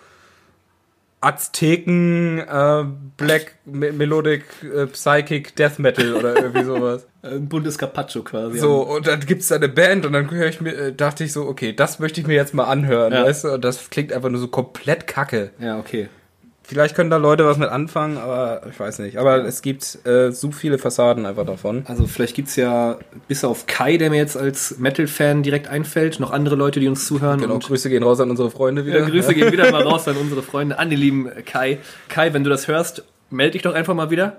[1.22, 2.86] Azteken, äh,
[3.18, 7.08] Black Melodic äh, Psychic Death Metal oder irgendwie sowas.
[7.22, 8.60] Ein buntes Carpaccio quasi.
[8.60, 11.34] So, und dann gibt's da eine Band und dann höre ich mir, äh, dachte ich
[11.34, 13.26] so, okay, das möchte ich mir jetzt mal anhören, ja.
[13.26, 13.54] weißt du?
[13.56, 15.52] Und das klingt einfach nur so komplett kacke.
[15.60, 16.08] Ja, okay.
[16.70, 19.18] Vielleicht können da Leute was mit anfangen, aber ich weiß nicht.
[19.18, 21.82] Aber es gibt äh, so viele Fassaden einfach davon.
[21.88, 26.20] Also vielleicht gibt es ja, bis auf Kai, der mir jetzt als Metal-Fan direkt einfällt,
[26.20, 27.42] noch andere Leute, die uns zuhören.
[27.42, 29.00] Genau, Grüße gehen raus an unsere Freunde wieder.
[29.00, 31.80] Ja, Grüße gehen wieder mal raus an unsere Freunde, an den lieben Kai.
[32.08, 34.38] Kai, wenn du das hörst, melde dich doch einfach mal wieder.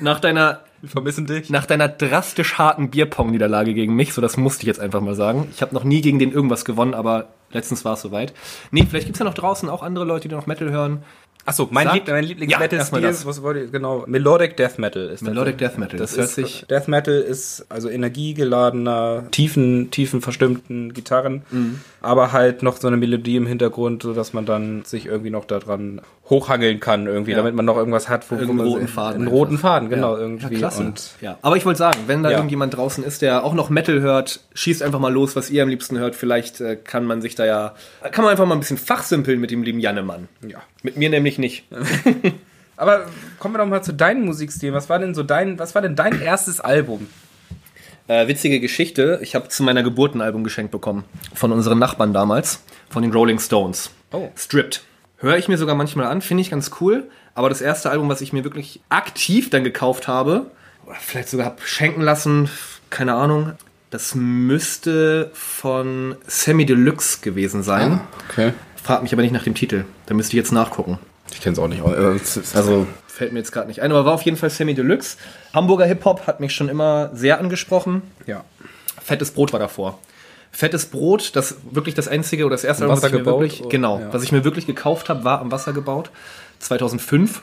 [0.00, 1.48] Nach deiner wir vermissen dich.
[1.48, 5.46] Nach deiner drastisch harten Bierpong-Niederlage gegen mich, so das musste ich jetzt einfach mal sagen.
[5.52, 8.34] Ich habe noch nie gegen den irgendwas gewonnen, aber letztens war es soweit.
[8.72, 11.04] Nee, vielleicht gibt's ja noch draußen auch andere Leute, die noch Metal hören.
[11.44, 15.58] Achso, mein, Lieb mein Lieblings-Metal-Stil, ja, was wollte ich, genau, Melodic Death Metal ist Melodic
[15.58, 16.66] Death Metal, das, das hört sich...
[16.70, 21.80] Death Metal ist also energiegeladener, tiefen, tiefen verstimmten Gitarren, mhm.
[22.02, 25.44] Aber halt noch so eine Melodie im Hintergrund, so dass man dann sich irgendwie noch
[25.44, 27.36] daran hochhangeln kann irgendwie, ja.
[27.36, 29.22] damit man noch irgendwas hat, wo, wo man roten Faden.
[29.22, 30.20] Einen roten Faden, genau, ja.
[30.20, 30.54] irgendwie.
[30.54, 30.82] Ja, klasse.
[30.82, 31.38] Und ja.
[31.42, 34.82] Aber ich wollte sagen, wenn da irgendjemand draußen ist, der auch noch Metal hört, schießt
[34.82, 36.16] einfach mal los, was ihr am liebsten hört.
[36.16, 37.74] Vielleicht äh, kann man sich da ja,
[38.10, 40.28] kann man einfach mal ein bisschen fachsimpeln mit dem lieben Jannemann.
[40.46, 40.62] Ja.
[40.82, 41.64] Mit mir nämlich nicht.
[42.76, 43.06] Aber
[43.38, 44.72] kommen wir doch mal zu deinem Musikstil.
[44.72, 47.06] Was war denn so dein, was war denn dein erstes Album?
[48.12, 49.20] Äh, witzige Geschichte.
[49.22, 51.04] Ich habe zu meiner Geburt ein Album geschenkt bekommen.
[51.32, 52.62] Von unseren Nachbarn damals.
[52.90, 53.90] Von den Rolling Stones.
[54.12, 54.28] Oh.
[54.36, 54.82] Stripped.
[55.16, 57.08] Höre ich mir sogar manchmal an, finde ich ganz cool.
[57.34, 60.50] Aber das erste Album, was ich mir wirklich aktiv dann gekauft habe,
[61.00, 62.50] vielleicht sogar habe schenken lassen,
[62.90, 63.52] keine Ahnung,
[63.88, 67.92] das müsste von Sammy Deluxe gewesen sein.
[67.92, 68.52] Ah, okay.
[68.76, 69.86] Frag mich aber nicht nach dem Titel.
[70.04, 70.98] Da müsste ich jetzt nachgucken.
[71.32, 71.82] Ich kenne es auch nicht.
[72.54, 75.16] Also fällt mir jetzt gerade nicht ein, aber war auf jeden Fall Sammy Deluxe.
[75.52, 78.02] Hamburger Hip-Hop hat mich schon immer sehr angesprochen.
[78.26, 78.44] Ja.
[79.02, 79.98] Fettes Brot war davor.
[80.50, 83.70] Fettes Brot, das wirklich das einzige oder das erste, was ich mir wirklich, oder?
[83.70, 84.12] genau, ja.
[84.12, 86.10] was ich mir wirklich gekauft habe, war am Wasser gebaut.
[86.58, 87.42] 2005.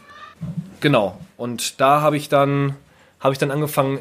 [0.79, 1.19] Genau.
[1.37, 2.75] Und da habe ich dann,
[3.19, 3.99] habe ich dann angefangen,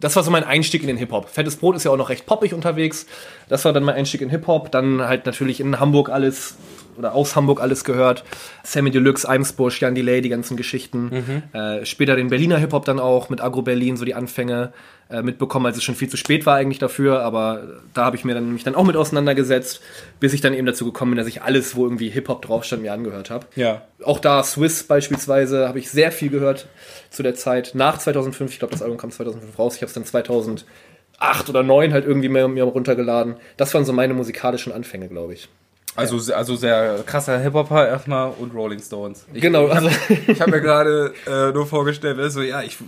[0.00, 1.28] das war so mein Einstieg in den Hip-Hop.
[1.28, 3.06] Fettes Brot ist ja auch noch recht poppig unterwegs.
[3.48, 4.70] Das war dann mein Einstieg in Hip-Hop.
[4.70, 6.56] Dann halt natürlich in Hamburg alles
[6.98, 8.24] oder aus Hamburg alles gehört.
[8.62, 11.42] Sammy Deluxe, Eimsbusch, Jan Delay, die ganzen Geschichten.
[11.52, 11.58] Mhm.
[11.58, 14.72] Äh, später den Berliner Hip-Hop dann auch mit Agro Berlin, so die Anfänge
[15.08, 17.20] äh, mitbekommen, als es schon viel zu spät war eigentlich dafür.
[17.22, 17.62] Aber
[17.94, 19.80] da habe ich mir dann, mich dann auch mit auseinandergesetzt,
[20.18, 22.92] bis ich dann eben dazu gekommen bin, dass ich alles, wo irgendwie Hip-Hop draufstand, mir
[22.92, 23.46] angehört habe.
[23.54, 23.82] Ja.
[24.02, 26.66] Auch da Swiss beispielsweise habe ich sehr viel gehört
[27.10, 27.72] zu der Zeit.
[27.74, 29.76] Nach 2005, ich glaube, das Album kam 2005 raus.
[29.76, 30.64] Ich habe es dann 2008
[31.20, 33.36] oder 2009 halt irgendwie mehr, mir runtergeladen.
[33.56, 35.48] Das waren so meine musikalischen Anfänge, glaube ich.
[35.96, 39.26] Also, also sehr krasser Hip-Hopper erstmal und Rolling Stones.
[39.32, 39.88] Ich, Genau, also
[40.26, 42.78] Ich habe mir gerade äh, nur vorgestellt, so, ja, ich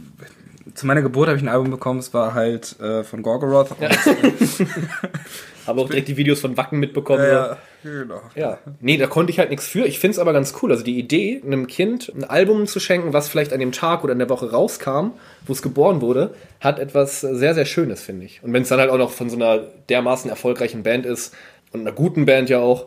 [0.75, 3.71] zu meiner Geburt habe ich ein Album bekommen, es war halt äh, von Gorgoroth.
[3.81, 3.89] Ja.
[5.67, 7.25] habe auch direkt die Videos von Wacken mitbekommen.
[7.25, 8.21] ja, genau.
[8.35, 8.59] Ja.
[8.81, 9.87] Nee, da konnte ich halt nichts für.
[9.87, 10.71] Ich finde es aber ganz cool.
[10.71, 14.13] Also die Idee, einem Kind ein Album zu schenken, was vielleicht an dem Tag oder
[14.13, 15.13] in der Woche rauskam,
[15.47, 18.43] wo es geboren wurde, hat etwas sehr, sehr Schönes, finde ich.
[18.43, 21.35] Und wenn es dann halt auch noch von so einer dermaßen erfolgreichen Band ist
[21.73, 22.87] und einer guten Band ja auch,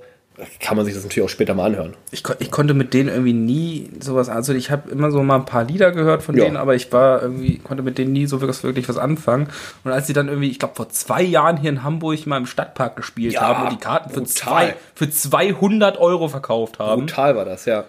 [0.59, 1.93] kann man sich das natürlich auch später mal anhören.
[2.11, 5.35] Ich, kon- ich konnte mit denen irgendwie nie sowas, also ich habe immer so mal
[5.35, 6.45] ein paar Lieder gehört von Ja.
[6.45, 9.49] denen, aber ich war irgendwie, konnte mit denen nie so wirklich, wirklich was anfangen.
[9.83, 12.45] Und als sie dann irgendwie, ich glaube vor zwei Jahren hier in Hamburg mal im
[12.47, 14.27] Stadtpark gespielt Ja, haben und die Karten für, brutal.
[14.33, 17.01] zwei, für 200 Euro verkauft haben.
[17.05, 17.83] Brutal war das, ja.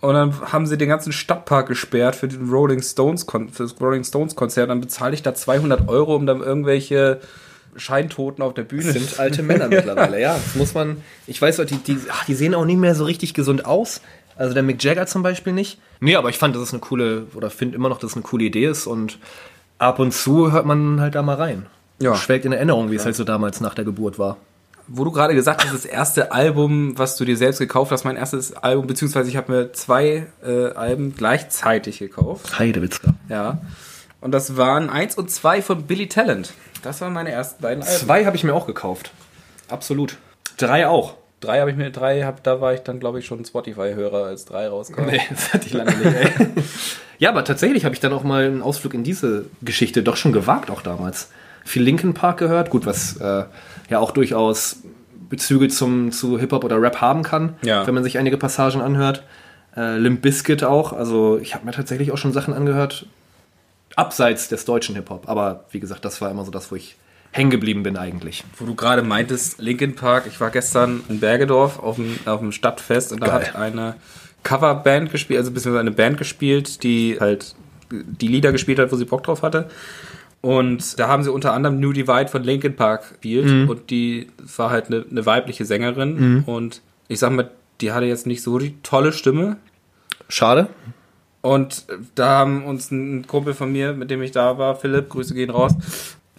[0.00, 4.04] Und dann haben sie den ganzen Stadtpark gesperrt für den Rolling Stones für das Rolling
[4.04, 4.70] Stones Konzert.
[4.70, 7.20] Dann bezahle ich da 200 Euro, um dann irgendwelche
[7.76, 8.84] Scheintoten auf der Bühne.
[8.84, 10.34] Das sind alte Männer mittlerweile, ja.
[10.34, 10.98] Das muss man.
[11.26, 14.00] Ich weiß auch, die, die, ach, die sehen auch nicht mehr so richtig gesund aus.
[14.36, 15.78] Also der Mick Jagger zum Beispiel nicht.
[16.00, 18.22] Nee, aber ich fand, dass es eine coole, oder finde immer noch, dass es eine
[18.22, 19.18] coole Idee ist und
[19.78, 21.66] ab und zu hört man halt da mal rein.
[22.00, 22.14] Ja.
[22.14, 24.36] Schwelgt in Erinnerung, wie es halt so damals nach der Geburt war.
[24.86, 28.16] Wo du gerade gesagt hast, das erste Album, was du dir selbst gekauft hast, mein
[28.16, 32.58] erstes Album, beziehungsweise ich habe mir zwei äh, Alben gleichzeitig gekauft.
[32.58, 33.14] Heidewitzka.
[33.28, 33.60] Ja.
[34.20, 36.52] Und das waren eins und zwei von Billy Talent.
[36.82, 37.96] Das waren meine ersten beiden Alben.
[37.96, 39.12] Zwei habe ich mir auch gekauft.
[39.68, 40.16] Absolut.
[40.56, 41.14] Drei auch.
[41.40, 44.44] Drei habe ich mir, drei hab, da war ich dann, glaube ich, schon Spotify-Hörer, als
[44.44, 45.04] drei rauskam.
[45.06, 46.30] Nee, das hatte ich lange nicht, ey.
[47.18, 50.32] ja, aber tatsächlich habe ich dann auch mal einen Ausflug in diese Geschichte doch schon
[50.32, 51.30] gewagt, auch damals.
[51.64, 53.44] Viel Linkin Park gehört, gut, was äh,
[53.88, 54.78] ja auch durchaus
[55.28, 57.86] Bezüge zum, zu Hip-Hop oder Rap haben kann, Ja.
[57.86, 59.22] wenn man sich einige Passagen anhört.
[59.76, 63.06] Äh, Limp Bizkit auch, also ich habe mir tatsächlich auch schon Sachen angehört,
[63.98, 65.28] abseits des deutschen Hip-Hop.
[65.28, 66.96] Aber wie gesagt, das war immer so das, wo ich
[67.32, 68.44] hängen geblieben bin eigentlich.
[68.56, 72.52] Wo du gerade meintest, Linkin Park, ich war gestern in Bergedorf auf dem, auf dem
[72.52, 73.48] Stadtfest und da Geil.
[73.48, 73.96] hat eine
[74.44, 77.54] Coverband gespielt, also beziehungsweise eine Band gespielt, die halt
[77.90, 79.68] die Lieder gespielt hat, wo sie Bock drauf hatte.
[80.40, 84.70] Und da haben sie unter anderem New Divide von Linkin Park gespielt und die war
[84.70, 88.80] halt eine, eine weibliche Sängerin und ich sag mal, die hatte jetzt nicht so die
[88.82, 89.56] tolle Stimme,
[90.28, 90.68] Schade.
[91.48, 91.84] Und
[92.14, 95.50] da haben uns ein Kumpel von mir, mit dem ich da war, Philipp, Grüße gehen
[95.50, 95.72] raus,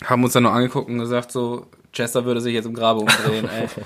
[0.04, 3.50] haben uns dann noch angeguckt und gesagt, so, Chester würde sich jetzt im Grabe umdrehen,
[3.50, 3.68] ey.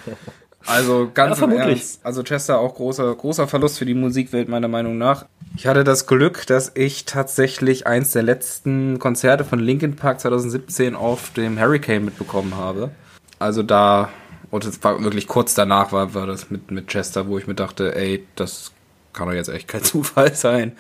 [0.66, 1.52] Also ganz Ja, im.
[1.52, 2.00] Ernst.
[2.06, 5.26] Also Chester auch großer, großer Verlust für die Musikwelt, meiner Meinung nach.
[5.56, 10.96] Ich hatte das Glück, dass ich tatsächlich eins der letzten Konzerte von Linkin Park 2017
[10.96, 12.92] auf dem Hurricane mitbekommen habe.
[13.40, 14.10] Also da,
[14.52, 17.56] und es war wirklich kurz danach war, war das mit, mit Chester, wo ich mir
[17.56, 18.72] dachte, ey, das
[19.12, 20.74] kann doch jetzt echt kein Zufall sein.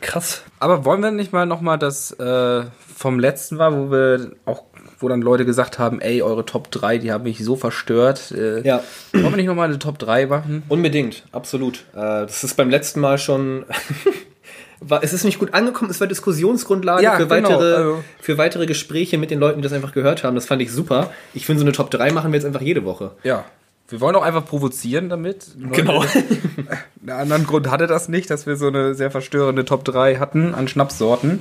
[0.00, 0.42] Krass.
[0.60, 2.62] Aber wollen wir nicht mal nochmal das äh,
[2.96, 4.62] vom letzten war, wo wir auch,
[5.00, 8.30] wo dann Leute gesagt haben, ey, eure Top 3, die haben mich so verstört.
[8.32, 8.82] Äh, Ja.
[9.12, 10.62] Wollen wir nicht nochmal eine Top 3 machen?
[10.68, 11.84] Unbedingt, absolut.
[11.94, 13.64] Äh, das ist beim letzten Mal schon.
[14.80, 18.38] war, es ist nicht gut angekommen, es war Diskussionsgrundlage Ja, für, genau, weitere, also- für
[18.38, 20.34] weitere Gespräche mit den Leuten, die das einfach gehört haben.
[20.34, 21.10] Das fand ich super.
[21.34, 23.12] Ich finde, so eine Top 3 machen wir jetzt einfach jede Woche.
[23.24, 23.44] Ja.
[23.88, 25.46] Wir wollen auch einfach provozieren damit.
[25.72, 26.02] Genau.
[27.02, 30.54] Einen anderen Grund hatte das nicht, dass wir so eine sehr verstörende Top 3 hatten
[30.54, 31.40] an Schnapssorten.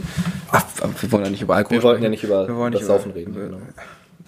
[0.51, 0.63] Ach,
[1.01, 2.87] wir wollen ja nicht über Alkohol Wir wollten ja nicht über Wir wollen das nicht
[2.89, 3.33] über- Saufen reden.
[3.33, 3.57] Genau.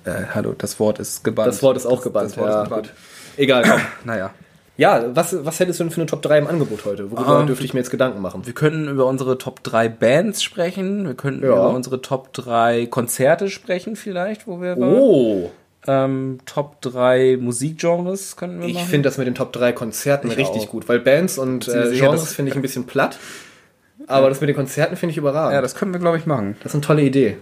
[0.06, 1.48] Äh, hallo, das Wort ist gebannt.
[1.48, 2.32] Das Wort ist auch gebannt.
[2.32, 2.88] Das, Wort ja, ist gebannt.
[2.88, 2.94] gut.
[3.38, 3.82] Egal, komm.
[4.06, 4.32] Naja.
[4.76, 7.12] Ja, was, was hättest du denn für eine Top 3 im Angebot heute?
[7.12, 8.46] Worüber Ähm, dürfte ich mir jetzt Gedanken machen?
[8.46, 11.06] Wir könnten über unsere Top 3 Bands sprechen.
[11.06, 11.50] Wir könnten Ja.
[11.52, 15.50] über unsere Top 3 Konzerte sprechen, vielleicht, wo wir waren.
[15.88, 18.88] Ähm, Top 3 Musikgenres könnten wir ich machen.
[18.88, 20.70] finde das mit den Top 3 Konzerten Ich richtig auch.
[20.70, 23.18] gut, weil Bands und äh, Genres finde ich ein bisschen platt.
[24.08, 25.54] Aber das mit den Konzerten finde ich überragend.
[25.54, 26.56] ja, das können wir, glaube ich, machen.
[26.64, 27.38] das ist eine tolle Idee.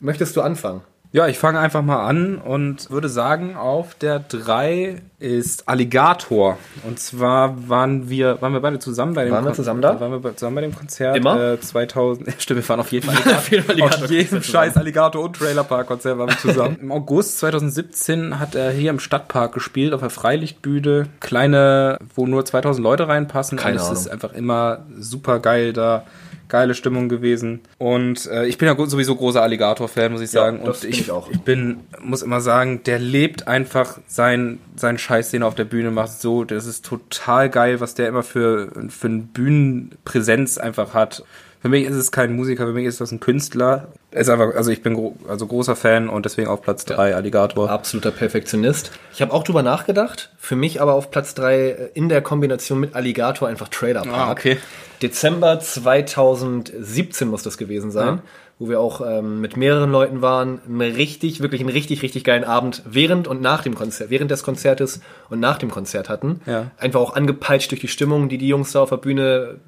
[0.00, 0.82] Möchtest du anfangen?
[1.14, 6.56] Ja, ich fange einfach mal an und würde sagen, auf der 3 ist Alligator.
[6.88, 10.00] Und zwar waren wir, waren wir beide zusammen bei dem Waren wir zusammen da?
[10.00, 11.14] Waren wir zusammen bei dem Konzert.
[11.14, 11.52] Immer?
[11.52, 14.76] Äh, 2000, stimmt, wir waren auf jeden Fall Auf jeden Fall auf Alligator- jedem scheiß
[14.78, 16.78] Alligator und Trailerpark Konzert waren wir zusammen.
[16.80, 21.08] Im August 2017 hat er hier im Stadtpark gespielt, auf der Freilichtbühne.
[21.20, 23.58] Kleine, wo nur 2000 Leute reinpassen.
[23.58, 24.00] Keine und es Ahnung.
[24.00, 26.04] ist einfach immer super geil da.
[26.52, 27.62] Geile Stimmung gewesen.
[27.78, 30.60] Und äh, ich bin ja sowieso großer Alligator-Fan, muss ich sagen.
[30.62, 31.30] das und ich, ich auch.
[31.30, 35.64] ich bin, muss immer sagen, der lebt einfach sein, sein Scheiß, den er auf der
[35.64, 36.44] Bühne macht, so.
[36.44, 41.24] Das ist total geil, was der immer für, für eine Bühnenpräsenz einfach hat.
[41.62, 43.92] Für mich ist es kein Musiker, für mich ist das ein Künstler.
[44.10, 47.14] Er ist einfach, also ich bin gro also großer Fan und deswegen auf Platz 3
[47.14, 47.70] Alligator.
[47.70, 48.90] Absoluter Perfektionist.
[49.14, 50.32] Ich habe auch drüber nachgedacht.
[50.38, 54.16] Für mich aber auf Platz 3 in der Kombination mit Alligator einfach Trailer Park.
[54.16, 54.58] Ah, okay.
[55.02, 58.22] Dezember 2017 muss das gewesen sein, ja.
[58.58, 60.58] wo wir auch ähm, mit mehreren Leuten waren.
[60.80, 65.00] Richtig, wirklich einen richtig, richtig geilen Abend während und nach dem Konzert, während des Konzertes
[65.30, 66.40] und nach dem Konzert hatten.
[66.44, 66.72] Ja.
[66.76, 69.60] Einfach auch angepeitscht durch die Stimmung, die die Jungs da auf der Bühne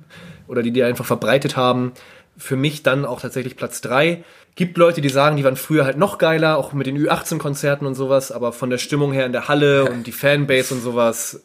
[0.49, 1.93] oder die die einfach verbreitet haben.
[2.37, 4.25] Für mich dann auch tatsächlich Platz drei.
[4.57, 7.95] Gibt Leute, die sagen, die waren früher halt noch geiler, auch mit den Ü18-Konzerten und
[7.95, 11.43] sowas, aber von der Stimmung her in der Halle und die Fanbase und sowas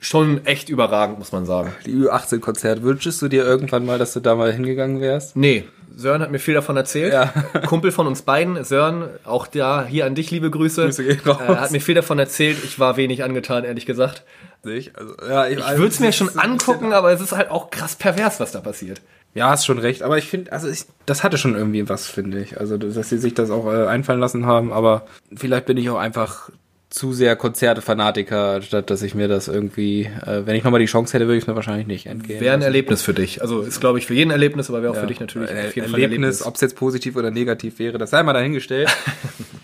[0.00, 1.72] schon echt überragend, muss man sagen.
[1.86, 5.36] Die Ü18-Konzert, wünschst du dir irgendwann mal, dass du da mal hingegangen wärst?
[5.36, 5.64] Nee.
[5.98, 7.12] Sören hat mir viel davon erzählt.
[7.12, 7.26] Ja.
[7.66, 10.84] Kumpel von uns beiden, Sören, auch da hier an dich liebe Grüße.
[10.84, 11.40] Grüße gehen raus.
[11.40, 12.58] Äh, hat mir viel davon erzählt.
[12.62, 14.22] Ich war wenig angetan, ehrlich gesagt.
[14.64, 17.50] Ich, also, ja, ich, ich also, würde es mir schon angucken, aber es ist halt
[17.50, 19.02] auch krass pervers, was da passiert.
[19.34, 20.02] Ja, hast schon recht.
[20.02, 22.60] Aber ich finde, also ich, das hatte schon irgendwie was, finde ich.
[22.60, 24.72] Also, dass sie sich das auch äh, einfallen lassen haben.
[24.72, 26.50] Aber vielleicht bin ich auch einfach
[26.98, 31.12] zu sehr Konzerte-Fanatiker, statt dass ich mir das irgendwie, äh, wenn ich nochmal die Chance
[31.14, 32.40] hätte, würde ich es mir wahrscheinlich nicht entgehen.
[32.40, 33.40] Wäre ein Erlebnis für dich.
[33.40, 35.02] Also ist, glaube ich, für jeden Erlebnis, aber wäre auch ja.
[35.02, 36.44] für dich natürlich ein Erlebnis.
[36.44, 38.88] Ob es jetzt positiv oder negativ wäre, das sei mal dahingestellt.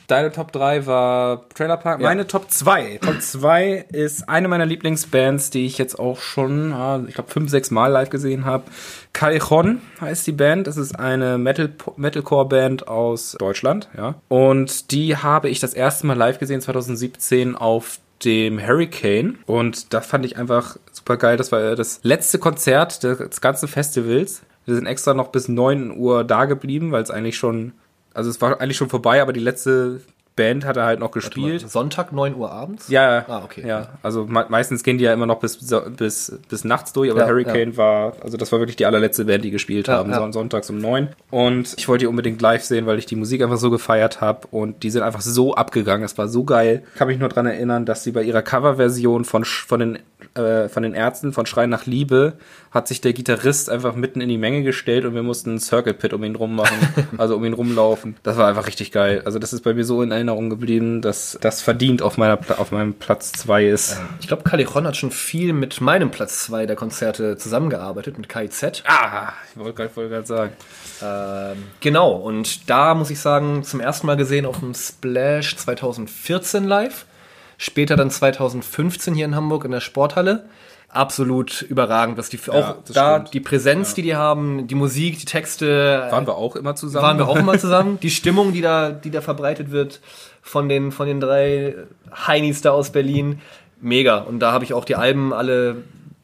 [0.06, 2.00] Deine Top 3 war Trailer Park.
[2.00, 2.08] Ja.
[2.08, 2.98] Meine Top 2.
[3.02, 6.74] Top 2 ist eine meiner Lieblingsbands, die ich jetzt auch schon,
[7.08, 8.64] ich glaube, fünf, sechs Mal live gesehen habe.
[9.12, 10.66] Callejon heißt die Band.
[10.66, 14.16] Das ist eine Metal Metalcore-Band aus Deutschland, ja.
[14.28, 20.06] Und die habe ich das erste Mal live gesehen 2017 auf dem Hurricane und das
[20.06, 21.36] fand ich einfach super geil.
[21.36, 24.42] Das war das letzte Konzert des ganzen Festivals.
[24.66, 27.72] Wir sind extra noch bis 9 Uhr da geblieben, weil es eigentlich schon,
[28.14, 30.00] also es war eigentlich schon vorbei, aber die letzte
[30.36, 31.62] Band hat er halt noch gespielt.
[31.62, 32.88] Mal, Sonntag 9 Uhr abends?
[32.88, 33.66] Ja, ah, okay.
[33.66, 35.58] Ja, also me meistens gehen die ja immer noch bis,
[35.96, 37.76] bis, bis nachts durch, aber ja, Hurricane ja.
[37.76, 40.32] war, also das war wirklich die allerletzte Band, die gespielt ja, haben, ja.
[40.32, 41.08] sonntags um 9.
[41.30, 44.48] Und ich wollte die unbedingt live sehen, weil ich die Musik einfach so gefeiert habe
[44.50, 46.04] und die sind einfach so abgegangen.
[46.04, 46.82] Es war so geil.
[46.92, 49.98] Ich kann mich nur dran erinnern, dass sie bei ihrer Coverversion von, von den
[50.34, 52.34] äh, von den Ärzten von Schreien nach Liebe
[52.70, 55.94] hat sich der Gitarrist einfach mitten in die Menge gestellt und wir mussten einen Circle
[55.94, 56.76] Pit um ihn rum machen,
[57.18, 58.16] also um ihn rumlaufen.
[58.22, 59.22] Das war einfach richtig geil.
[59.24, 62.72] Also das ist bei mir so in Erinnerung geblieben, dass das verdient auf meiner auf
[62.72, 64.00] meinem Platz zwei ist.
[64.20, 68.82] Ich glaube, Callejon hat schon viel mit meinem Platz zwei der Konzerte zusammengearbeitet mit KIZ.
[68.86, 70.52] Ah, ich wollte gerade sagen.
[71.02, 76.64] Ähm, genau, und da muss ich sagen, zum ersten Mal gesehen auf dem Splash 2014
[76.64, 77.06] live.
[77.58, 80.46] Später dann 2015 hier in Hamburg in der Sporthalle.
[80.94, 83.34] Absolut überragend, was die ja, auch da stimmt.
[83.34, 83.94] die Präsenz, ja.
[83.96, 86.06] die die haben, die Musik, die Texte.
[86.10, 87.02] Waren wir auch immer zusammen?
[87.02, 87.98] Waren wir auch immer zusammen.
[88.00, 90.00] die Stimmung, die da, die da verbreitet wird
[90.42, 91.74] von den von den drei
[92.26, 93.40] Heinis da aus Berlin,
[93.80, 94.18] mega.
[94.18, 95.76] Und da habe ich auch die Alben alle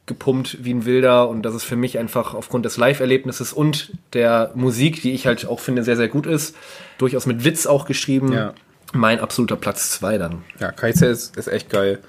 [0.05, 4.51] gepumpt wie ein Wilder und das ist für mich einfach aufgrund des Live-Erlebnisses und der
[4.55, 6.55] Musik, die ich halt auch finde sehr, sehr gut ist,
[6.97, 8.33] durchaus mit Witz auch geschrieben.
[8.33, 8.53] Ja
[8.93, 10.43] mein absoluter Platz 2 dann.
[10.59, 11.99] Ja, Kaiser ist, ist echt geil.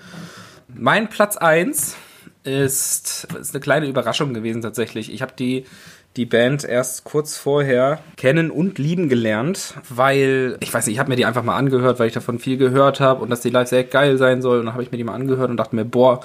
[0.69, 1.97] Mein Platz 1
[2.45, 5.13] ist, ist eine kleine Überraschung gewesen tatsächlich.
[5.13, 5.65] Ich habe die,
[6.17, 11.09] die Band erst kurz vorher kennen und lieben gelernt, weil, ich weiß nicht, ich habe
[11.09, 13.69] mir die einfach mal angehört, weil ich davon viel gehört habe und dass die live
[13.69, 14.61] sehr geil sein soll.
[14.61, 16.21] Und dann habe ich mir die mal angehört und dachte mir, boah,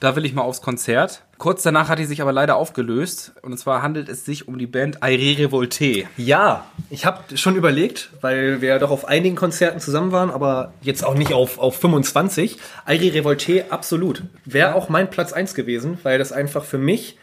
[0.00, 1.22] da will ich mal aufs Konzert.
[1.38, 3.32] Kurz danach hat die sich aber leider aufgelöst.
[3.42, 6.04] Und zwar handelt es sich um die Band Aire Revolte.
[6.16, 10.74] Ja, ich habe schon überlegt, weil wir ja doch auf einigen Konzerten zusammen waren, aber
[10.82, 12.58] jetzt auch nicht auf, auf 25.
[12.86, 14.22] Aire Revolte, absolut.
[14.44, 17.16] Wäre auch mein Platz 1 gewesen, weil das einfach für mich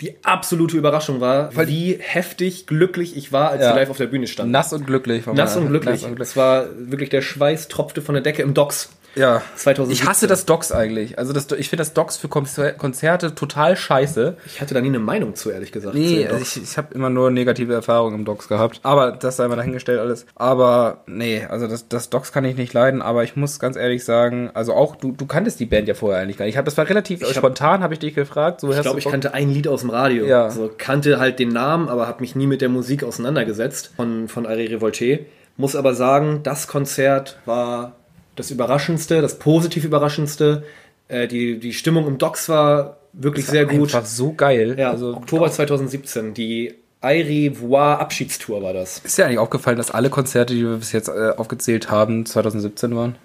[0.00, 3.72] die absolute Überraschung war, weil wie heftig glücklich ich war, als ja.
[3.72, 4.50] sie live auf der Bühne stand.
[4.50, 5.26] Nass und glücklich.
[5.26, 5.94] Nass und glücklich.
[5.94, 6.28] Nass und glücklich.
[6.28, 8.90] Es war wirklich der Schweiß tropfte von der Decke im Docks.
[9.14, 9.42] Ja.
[9.56, 9.92] 2017.
[9.92, 11.18] Ich hasse das Docs eigentlich.
[11.18, 14.36] Also das, ich finde das Docs für Konzerte total scheiße.
[14.46, 15.94] Ich hatte da nie eine Meinung zu, ehrlich gesagt.
[15.94, 18.80] Nee, also ich, ich habe immer nur negative Erfahrungen im Docs gehabt.
[18.82, 20.26] Aber das sei mal dahingestellt alles.
[20.34, 23.02] Aber nee, also das, das Docs kann ich nicht leiden.
[23.02, 26.20] Aber ich muss ganz ehrlich sagen, also auch du, du kanntest die Band ja vorher
[26.20, 26.54] eigentlich gar nicht.
[26.54, 28.60] Ich hab, das war relativ ich spontan, habe ich dich gefragt.
[28.60, 30.26] So, ich glaube, ich kannte ein Lied aus dem Radio.
[30.26, 30.44] Ja.
[30.44, 34.46] Also kannte halt den Namen, aber habe mich nie mit der Musik auseinandergesetzt von, von
[34.46, 35.26] Ari Revolte.
[35.56, 37.92] Muss aber sagen, das Konzert war
[38.36, 40.64] das Überraschendste, das positiv Überraschendste.
[41.08, 43.94] Äh, die, die Stimmung im Docks war wirklich sehr gut.
[43.94, 44.76] Einfach so geil.
[44.78, 49.00] Ja, also Oktober 2017, die Airi Voir Abschiedstour war das.
[49.00, 52.96] Ist dir eigentlich aufgefallen, dass alle Konzerte, die wir bis jetzt äh, aufgezählt haben, 2017
[52.96, 53.16] waren?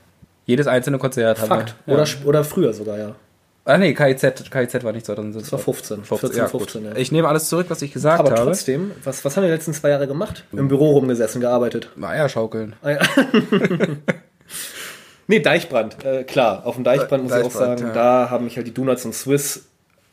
[0.45, 1.51] Jedes einzelne Konzert Fakt.
[1.51, 1.95] haben wir.
[1.95, 2.01] Ja.
[2.01, 3.15] Oder, oder früher sogar, ja.
[3.65, 5.41] Ah nee, KIZ, KIZ war nicht 2017.
[5.41, 6.03] Das war 15.
[6.03, 6.95] 15 14, ja, 15, ja.
[6.95, 8.41] Ich nehme alles zurück, was ich gesagt Aber habe.
[8.41, 10.45] Aber trotzdem, was, was haben wir die letzten zwei Jahre gemacht?
[10.51, 11.89] Im Büro rumgesessen, gearbeitet.
[12.01, 12.75] Eierschaukeln.
[12.81, 12.99] Eier.
[15.29, 16.65] Nee, Deichbrand, äh, klar.
[16.65, 17.93] Auf dem Deichbrand muss Deichbrand, ich auch sagen, ja.
[17.93, 19.67] da haben mich halt die Donuts und Swiss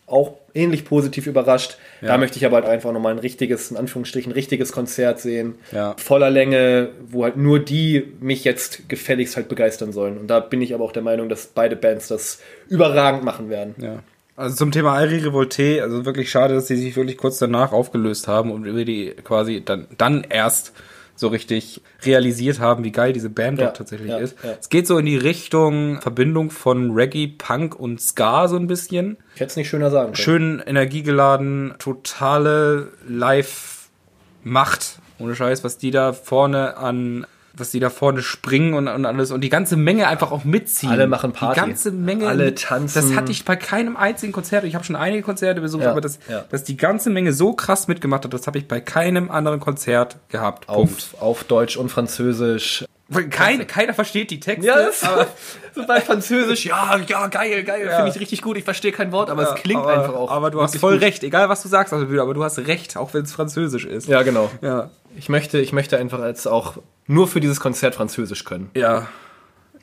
[0.07, 1.79] auch ähnlich positiv überrascht.
[2.02, 2.09] Ja.
[2.09, 5.55] Da möchte ich aber halt einfach nochmal ein richtiges, in Anführungsstrichen, richtiges Konzert sehen.
[5.72, 5.94] Ja.
[5.96, 10.18] Voller Länge, wo halt nur die mich jetzt gefälligst halt begeistern sollen.
[10.18, 13.74] Und da bin ich aber auch der Meinung, dass beide Bands das überragend machen werden.
[13.79, 14.00] Ja.
[14.37, 18.29] Also zum Thema Henri Revolté, also wirklich schade, dass sie sich wirklich kurz danach aufgelöst
[18.29, 20.74] haben und über die quasi dann, dann erst
[21.16, 24.37] so richtig realisiert haben, wie geil diese Band Ja, doch tatsächlich ja, ist.
[24.44, 24.55] ja.
[24.61, 29.16] Es geht so in die Richtung Verbindung von Reggae, Punk und Ska so ein bisschen.
[29.35, 30.16] Ich hätte es nicht schöner sagen können.
[30.16, 34.98] Schön energiegeladen, totale Live-Macht.
[35.18, 39.30] Ohne Scheiß, was die da vorne an, was die da vorne springen und, und alles
[39.30, 40.90] und die ganze Menge einfach auch mitziehen.
[40.90, 41.60] Alle machen Party.
[41.60, 42.28] Die ganze Menge.
[42.28, 42.94] Alle tanzen.
[42.94, 44.64] Das hatte ich bei keinem einzigen Konzert.
[44.64, 46.44] Ich habe schon einige Konzerte besucht, Ja, aber das, ja.
[46.50, 50.16] dass die ganze Menge so krass mitgemacht hat, das habe ich bei keinem anderen Konzert
[50.28, 50.66] gehabt.
[50.66, 51.08] Punkt.
[51.14, 52.84] Auf, auf Deutsch und Französisch.
[53.30, 54.66] Keine, keiner versteht die Texte.
[54.66, 55.28] Ja, das, aber
[55.74, 58.56] so bei Französisch, ja, ja, geil, geil, finde ich richtig gut.
[58.56, 60.30] Ich verstehe kein Wort, aber es klingt aber, einfach auch.
[60.30, 61.02] Aber du hast voll gut.
[61.02, 64.08] recht, egal was du sagst, also, aber du hast recht, auch wenn es Französisch ist.
[64.08, 64.50] Ja, genau.
[64.60, 64.90] Ja.
[65.16, 68.70] Ich möchte, ich möchte einfach als auch nur für dieses Konzert Französisch können.
[68.74, 69.09] Ja.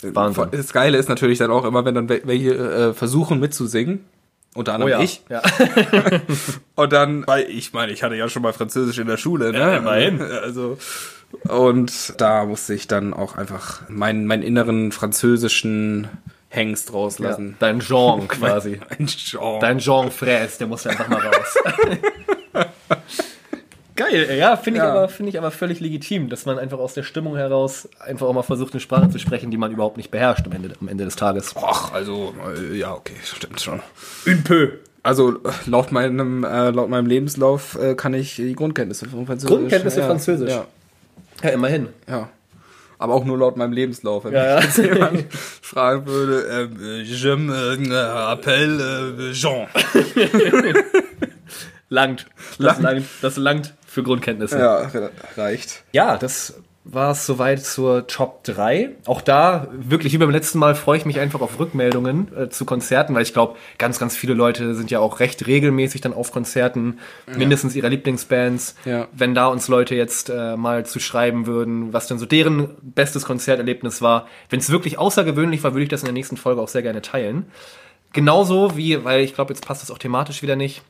[0.01, 0.49] Wahnsinn.
[0.51, 4.03] Das Geile ist natürlich dann auch immer, wenn dann wel- welche äh, versuchen mitzusingen.
[4.53, 5.23] Unter anderem ich.
[5.29, 5.41] Ja.
[6.75, 9.57] Und dann, weil ich meine, ich hatte ja schon mal Französisch in der Schule, ne?
[9.59, 10.21] Ja, immerhin.
[10.21, 10.77] Also,
[11.49, 16.07] und da musste ich dann auch einfach meinen, meinen inneren französischen
[16.49, 16.95] Hengst ja.
[16.95, 17.55] rauslassen.
[17.57, 18.79] Dein Jean quasi.
[18.89, 19.59] Ein Genre.
[19.59, 21.57] Dein Jean Fraisse, der muss einfach mal raus.
[23.95, 24.91] Geil, ey, ja, finde ich, Ja.
[24.91, 28.33] aber finde ich aber völlig legitim, dass man einfach aus der Stimmung heraus einfach auch
[28.33, 31.05] mal versucht, eine Sprache zu sprechen, die man überhaupt nicht beherrscht am Ende, am Ende
[31.05, 31.53] des Tages.
[31.61, 32.33] Ach, also,
[32.71, 33.81] äh, ja, okay, stimmt schon.
[34.25, 34.69] Un peu.
[35.03, 39.55] Also, äh, laut meinem, äh, laut meinem Lebenslauf äh, kann ich die Grundkenntnisse von Französisch.
[39.55, 40.49] Grundkenntnisse ja, Französisch.
[40.49, 40.65] Ja,
[41.43, 41.89] Ja, immerhin.
[42.09, 42.29] ja.
[42.99, 44.23] Aber auch nur laut meinem Lebenslauf.
[44.23, 44.69] Wenn Ja, mich ja.
[44.69, 45.25] jetzt jemand
[45.61, 49.67] fragen würde, ähm, äh, je me appelle äh, Jean.
[51.89, 52.25] Langt.
[52.59, 53.05] Das langt.
[53.21, 54.57] Das langt für Grundkenntnisse.
[54.59, 55.83] Ja, re- reicht.
[55.91, 58.89] Ja, das war es soweit zur Top 3.
[59.05, 62.65] Auch da, wirklich wie beim letzten Mal, freue ich mich einfach auf Rückmeldungen äh, zu
[62.65, 66.33] Konzerten, weil ich glaube, ganz, ganz viele Leute sind ja auch recht regelmäßig dann auf
[66.33, 66.99] Konzerten,
[67.37, 68.75] mindestens ihrer Lieblingsbands.
[68.83, 69.07] Ja.
[69.13, 73.23] Wenn da uns Leute jetzt äh, mal zu schreiben würden, was denn so deren bestes
[73.23, 74.27] Konzerterlebnis war.
[74.49, 77.01] Wenn es wirklich außergewöhnlich war, würde ich das in der nächsten Folge auch sehr gerne
[77.01, 77.45] teilen.
[78.11, 80.81] Genauso wie, weil ich glaube, jetzt passt das auch thematisch wieder nicht,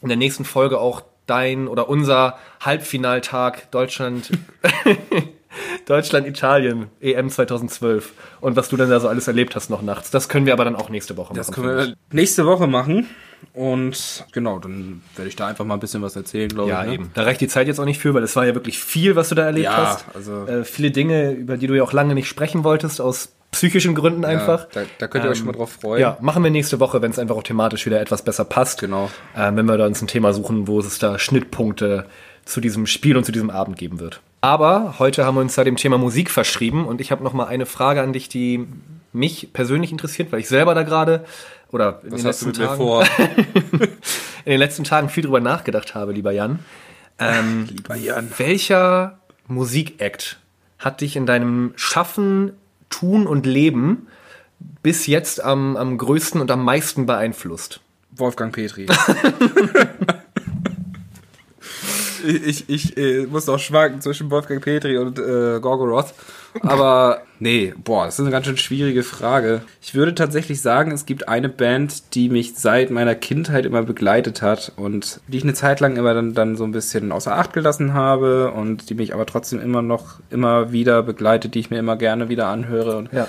[0.00, 4.30] in der nächsten Folge auch dein oder unser Halbfinaltag Deutschland
[5.86, 10.10] Deutschland Italien EM 2012 und was du dann da so alles erlebt hast noch nachts.
[10.10, 11.62] Das können wir aber dann auch nächste Woche Das machen.
[11.62, 13.06] können finde wir nächste Woche machen.
[13.52, 16.74] Und genau, dann werde ich da einfach mal ein bisschen was erzählen, glaube ich.
[16.74, 16.88] ja, ich.
[16.88, 16.94] ne?
[16.94, 17.10] eben.
[17.14, 19.28] Da reicht die Zeit jetzt auch nicht für, weil es war ja wirklich viel, was
[19.28, 20.06] du da erlebt Ja, hast.
[20.14, 23.94] also- äh, viele Dinge, über die du ja auch lange nicht sprechen wolltest, aus psychischen
[23.94, 24.66] Gründen einfach.
[24.74, 26.00] Ja, da, da könnt ihr euch schon mal drauf freuen.
[26.00, 28.80] Ja, machen wir nächste Woche, wenn es einfach auch thematisch wieder etwas besser passt.
[28.80, 29.10] Genau.
[29.36, 32.06] Ähm, wenn wir da uns ein Thema suchen, wo es da Schnittpunkte
[32.44, 34.20] zu diesem Spiel und zu diesem Abend geben wird.
[34.40, 37.46] Aber heute haben wir uns da dem Thema Musik verschrieben und ich habe noch mal
[37.46, 38.66] eine Frage an dich, die
[39.12, 41.24] mich persönlich interessiert, weil ich selber da gerade
[41.70, 43.04] oder in Was den hast du letzten Tagen vor?
[44.44, 46.58] in den letzten Tagen viel drüber nachgedacht habe, lieber Jan.
[47.18, 48.30] Ähm, Lieber Jan.
[48.36, 50.38] welcher Musikakt
[50.78, 52.52] hat dich in deinem Schaffen,
[52.90, 54.08] Tun und Leben
[54.82, 57.80] bis jetzt am, am größten und am meisten beeinflusst?
[58.12, 58.86] Wolfgang Petri.
[62.26, 66.14] ich ich äh, muss noch schwanken zwischen Wolfgang Petri und äh, Gorgoroth.
[66.62, 69.62] Aber nee, boah, das ist eine ganz schön schwierige Frage.
[69.82, 74.42] Ich würde tatsächlich sagen, es gibt eine Band, die mich seit meiner Kindheit immer begleitet
[74.42, 77.52] hat und die ich eine Zeit lang immer dann, dann so ein bisschen außer Acht
[77.52, 81.78] gelassen habe und die mich aber trotzdem immer noch immer wieder begleitet, die ich mir
[81.78, 82.96] immer gerne wieder anhöre.
[82.96, 83.24] Und, Ja.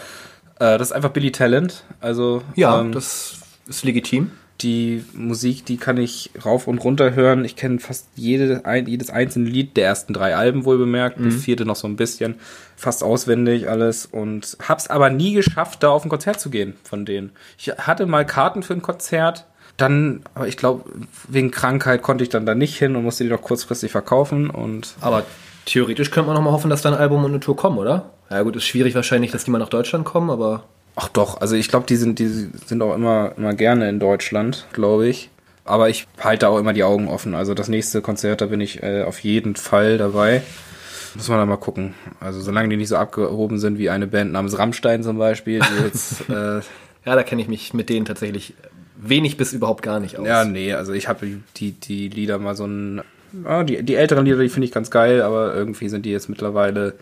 [0.59, 1.83] äh, das ist einfach Billy Talent.
[2.01, 4.31] Also Ja, ähm, das ist legitim.
[4.65, 7.45] Die Musik, die kann ich rauf und runter hören.
[7.45, 11.35] Ich kenne fast jede, ein, jedes einzelne Lied der ersten drei Alben wohl bemerkt, das
[11.35, 12.35] vierte noch so ein bisschen,
[12.75, 17.05] fast auswendig alles und hab's aber nie geschafft, da auf ein Konzert zu gehen von
[17.05, 17.31] denen.
[17.57, 19.45] Ich hatte mal Karten für ein Konzert,
[19.77, 20.89] dann, aber ich glaube,
[21.27, 24.95] wegen Krankheit konnte ich dann da nicht hin und musste die noch kurzfristig verkaufen und
[24.99, 25.23] Aber
[25.65, 28.11] theoretisch könnte man noch mal hoffen, dass da ein Album und eine Tour kommen, oder?
[28.31, 30.63] Ja gut, ist schwierig wahrscheinlich, dass die mal nach Deutschland kommen, aber
[30.95, 34.65] Ach doch, also ich glaube, die sind, die sind auch immer, immer gerne in Deutschland,
[34.71, 35.29] glaube ich.
[35.65, 37.33] Aber ich halte auch immer die Augen offen.
[37.33, 40.43] Also das nächste Konzert, da bin ich äh, auf jeden Fall dabei.
[41.15, 41.95] Muss man dann mal gucken.
[42.19, 45.83] Also solange die nicht so abgehoben sind wie eine Band namens Rammstein zum Beispiel, die
[45.83, 46.59] jetzt, äh,
[47.05, 48.53] ja, da kenne ich mich mit denen tatsächlich
[48.97, 50.27] wenig bis überhaupt gar nicht aus.
[50.27, 51.27] ja, nee, also ich habe
[51.57, 53.01] die, die Lieder mal so ein,
[53.43, 56.29] ja, die, die älteren Lieder, die finde ich ganz geil, aber irgendwie sind die jetzt
[56.29, 56.93] mittlerweile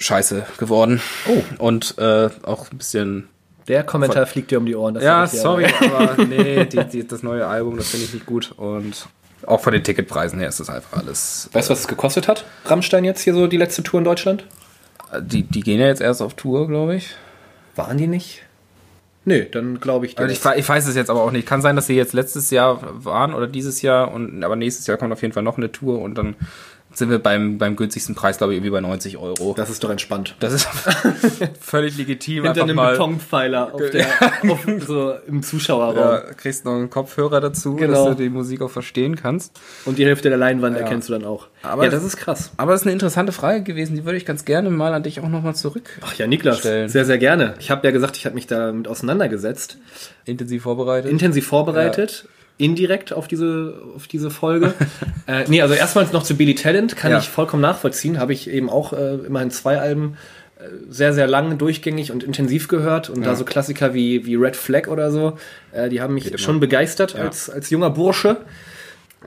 [0.00, 1.00] scheiße geworden.
[1.28, 1.64] Oh.
[1.64, 3.28] Und äh, auch ein bisschen
[3.68, 4.94] Der Kommentar fliegt dir um die Ohren.
[4.94, 5.98] das Ja, sorry, aber.
[5.98, 8.52] aber nee, die, die, das neue Album, das finde ich nicht gut.
[8.56, 9.06] Und
[9.46, 11.48] auch von den Ticketpreisen her ist das einfach alles.
[11.52, 12.44] Weißt du, was es gekostet hat?
[12.64, 14.44] Rammstein jetzt hier so die letzte Tour in Deutschland?
[15.20, 17.14] Die, die gehen ja jetzt erst auf Tour, glaube ich.
[17.76, 18.42] Waren die nicht?
[19.24, 21.46] Nee, dann glaube ich Also ich, ich weiß es jetzt aber auch nicht.
[21.46, 24.96] Kann sein, dass sie jetzt letztes Jahr waren oder dieses Jahr und aber nächstes Jahr
[24.96, 26.36] kommt auf jeden Fall noch eine Tour und dann
[26.92, 29.54] sind wir beim, beim günstigsten Preis, glaube ich, irgendwie bei 90 Euro.
[29.56, 30.34] Das ist doch entspannt.
[30.40, 30.66] Das ist
[31.60, 32.44] völlig legitim.
[32.44, 34.06] Hinter einem mal, Betonpfeiler auf der,
[34.50, 35.96] auf, so im Zuschauerraum.
[35.96, 38.06] ja, kriegst noch einen Kopfhörer dazu, Genau.
[38.06, 39.58] dass du die Musik auch verstehen kannst.
[39.84, 41.46] Und die Hälfte der Leinwand erkennst du dann auch.
[41.62, 42.50] Aber ja, das ist krass.
[42.56, 45.20] Aber das ist eine interessante Frage gewesen, die würde ich ganz gerne mal an dich
[45.20, 46.88] auch nochmal zurück Ach ja, Niklas, Stellen.
[46.88, 47.54] sehr, sehr gerne.
[47.60, 49.78] Ich habe ja gesagt, ich habe mich damit auseinandergesetzt,
[50.24, 51.10] intensiv vorbereitet.
[51.10, 52.26] intensiv vorbereitet,
[52.60, 54.74] indirekt auf diese, auf diese Folge.
[55.26, 57.18] äh, nee, also erstmal noch zu Billy Talent, kann Ja.
[57.18, 58.18] ich vollkommen nachvollziehen.
[58.18, 60.16] Habe ich eben auch äh, immerhin zwei Alben
[60.58, 63.10] äh, sehr, sehr lang durchgängig und intensiv gehört.
[63.10, 65.38] Und da so Klassiker wie, wie Red Flag oder so,
[65.72, 66.38] äh, die haben mich immer.
[66.38, 67.20] schon begeistert Ja.
[67.24, 68.36] als, als junger Bursche.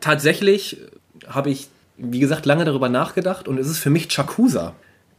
[0.01, 0.77] Tatsächlich
[1.27, 1.67] habe ich,
[1.97, 4.73] wie gesagt, lange darüber nachgedacht und es ist für mich Chakusa.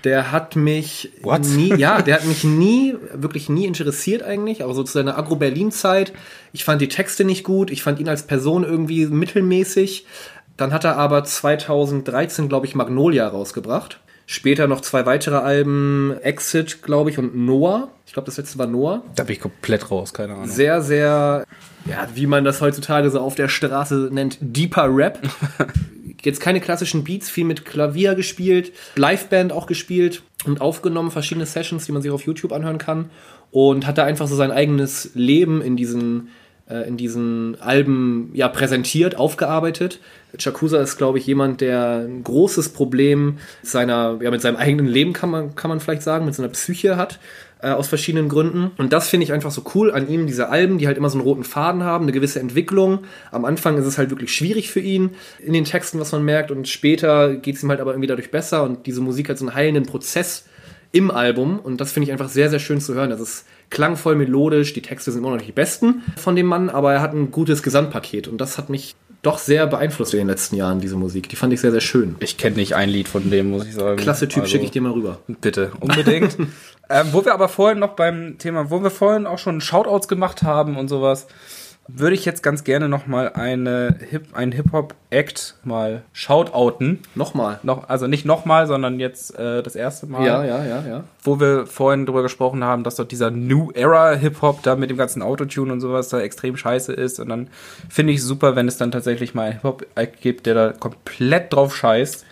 [0.04, 1.42] Der hat mich What?
[1.46, 6.12] nie, ja, der hat mich nie, wirklich nie interessiert eigentlich, aber so zu seiner Agro-Berlin-Zeit.
[6.52, 10.06] Ich fand die Texte nicht gut, ich fand ihn als Person irgendwie mittelmäßig.
[10.56, 14.00] Dann hat er aber 2013, glaube ich, Magnolia rausgebracht.
[14.26, 17.88] Später noch zwei weitere Alben, Exit, glaube ich, und Noah.
[18.06, 20.46] Ich glaube, das letzte war Noah Da bin ich komplett raus, keine Ahnung.
[20.46, 21.44] sehr, sehr,
[21.84, 25.18] ja, wie man das heutzutage so auf der Straße nennt, deeper Rap.
[26.24, 31.86] Jetzt keine klassischen Beats, viel mit Klavier gespielt, Liveband auch gespielt und aufgenommen, verschiedene Sessions,
[31.86, 33.10] die man sich auf YouTube anhören kann.
[33.50, 36.28] Und hat da einfach so sein eigenes Leben in diesen,
[36.68, 40.00] äh, in diesen Alben ja, präsentiert, aufgearbeitet.
[40.36, 45.12] Chakusa ist, glaube ich, jemand, der ein großes Problem seiner, ja, mit seinem eigenen Leben,
[45.12, 47.20] kann man, kann man vielleicht sagen, mit seiner Psyche hat
[47.60, 48.70] äh, aus verschiedenen Gründen.
[48.76, 51.18] Und das finde ich einfach so cool an ihm, diese Alben, die halt immer so
[51.18, 53.00] einen roten Faden haben, eine gewisse Entwicklung.
[53.30, 56.50] Am Anfang ist es halt wirklich schwierig für ihn in den Texten, was man merkt.
[56.50, 58.62] Und später geht es ihm halt aber irgendwie dadurch besser.
[58.62, 60.46] Und diese Musik hat so einen heilenden Prozess
[60.92, 61.58] im Album.
[61.58, 63.10] Und das finde ich einfach sehr, sehr schön zu hören.
[63.10, 64.72] Das ist klangvoll, melodisch.
[64.72, 67.30] Die Texte sind immer noch nicht die besten von dem Mann, aber er hat ein
[67.30, 68.28] gutes Gesamtpaket.
[68.28, 68.94] Und das hat mich
[69.24, 71.28] doch sehr beeinflusst in den letzten Jahren, diese Musik.
[71.28, 72.16] Die fand ich sehr, sehr schön.
[72.20, 73.96] Ich kenne nicht ein Lied von dem, muss ich sagen.
[73.96, 75.18] Klasse Typ, Also- schicke ich dir mal rüber.
[75.26, 76.36] Bitte, unbedingt.
[76.90, 80.42] ähm, wo wir aber vorhin noch beim Thema, wo wir vorhin auch schon Shoutouts gemacht
[80.42, 81.26] haben und sowas,
[81.86, 87.00] würde ich jetzt ganz gerne noch mal eine Hip, einen Hip-Hop-Act mal shoutouten.
[87.14, 87.60] Nochmal.
[87.62, 91.04] Noch, also nicht nochmal, sondern jetzt äh, das erste Mal, Ja, ja, ja, ja.
[91.22, 94.96] wo wir vorhin drüber gesprochen haben, dass dort dieser New Era Hip-Hop da mit dem
[94.96, 97.20] ganzen Autotune und sowas da extrem scheiße ist.
[97.20, 97.48] Und dann
[97.88, 101.76] finde ich super, wenn es dann tatsächlich mal einen Hip-Hop-Act gibt, der da komplett drauf
[101.76, 102.24] scheißt.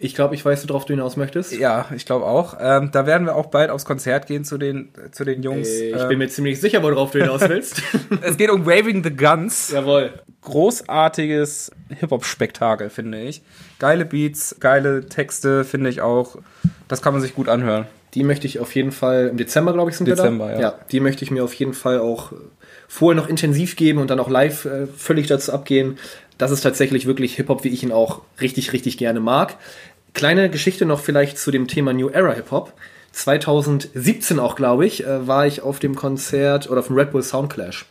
[0.00, 1.52] Ich glaube, ich weiß, worauf du hinaus möchtest.
[1.58, 2.56] Ja, ich glaube auch.
[2.60, 5.68] Ähm, da werden wir auch bald aufs Konzert gehen zu den, zu den Jungs.
[5.68, 7.82] Äh, Ich Ähm, bin mir ziemlich sicher, worauf du hinaus willst.
[8.22, 9.72] es geht um Waving the Guns.
[9.72, 10.12] Jawohl.
[10.42, 13.42] Großartiges Hip-Hop-Spektakel, finde ich.
[13.78, 16.36] Geile Beats, geile Texte, finde ich auch.
[16.88, 17.86] Das kann man sich gut anhören.
[18.14, 20.60] Die möchte ich auf jeden Fall, im Dezember, glaube ich, sind Dezember, wir da.
[20.60, 20.74] ja.
[20.90, 22.32] Die möchte ich mir auf jeden Fall auch
[22.86, 25.98] vorher noch intensiv geben und dann auch live äh, völlig dazu abgehen.
[26.38, 29.56] Das ist tatsächlich wirklich Hip-Hop, wie ich ihn auch richtig, richtig gerne mag.
[30.14, 32.72] Kleine Geschichte noch vielleicht zu dem Thema New Era Hip-Hop.
[33.12, 37.22] 2017 auch, glaube ich, äh, war ich auf dem Konzert oder auf dem Red Bull
[37.22, 37.86] Soundclash.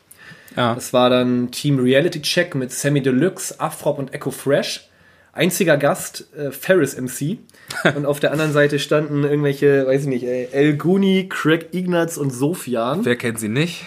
[0.55, 0.73] Ja.
[0.73, 4.89] Das war dann Team Reality Check mit Sammy Deluxe, Afrop und Echo Fresh.
[5.33, 7.37] Einziger Gast, äh, Ferris MC.
[7.95, 12.31] und auf der anderen Seite standen irgendwelche, weiß ich nicht, El Guni, Craig Ignatz und
[12.31, 13.05] Sofian.
[13.05, 13.83] Wer kennt sie nicht?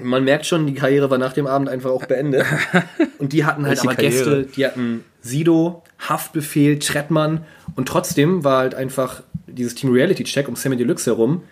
[0.00, 2.44] Man merkt schon, die Karriere war nach dem Abend einfach auch beendet.
[3.18, 3.94] Und die hatten halt aber?
[3.94, 7.44] Gäste, die hatten Sido, Haftbefehl, Trettmann
[7.74, 11.42] und trotzdem war halt einfach dieses Team Reality Check um Sammy Deluxe herum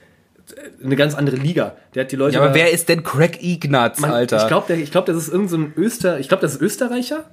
[0.54, 1.74] äh, eine ganz andere Liga.
[1.94, 4.42] Der hat die Leute Ja, aber da- wer ist denn Craig Ignatz, man, Alter?
[4.42, 7.24] Ich glaube, ich glaub, das ist irgend so ein Öster, ich glaube, das ist Österreicher.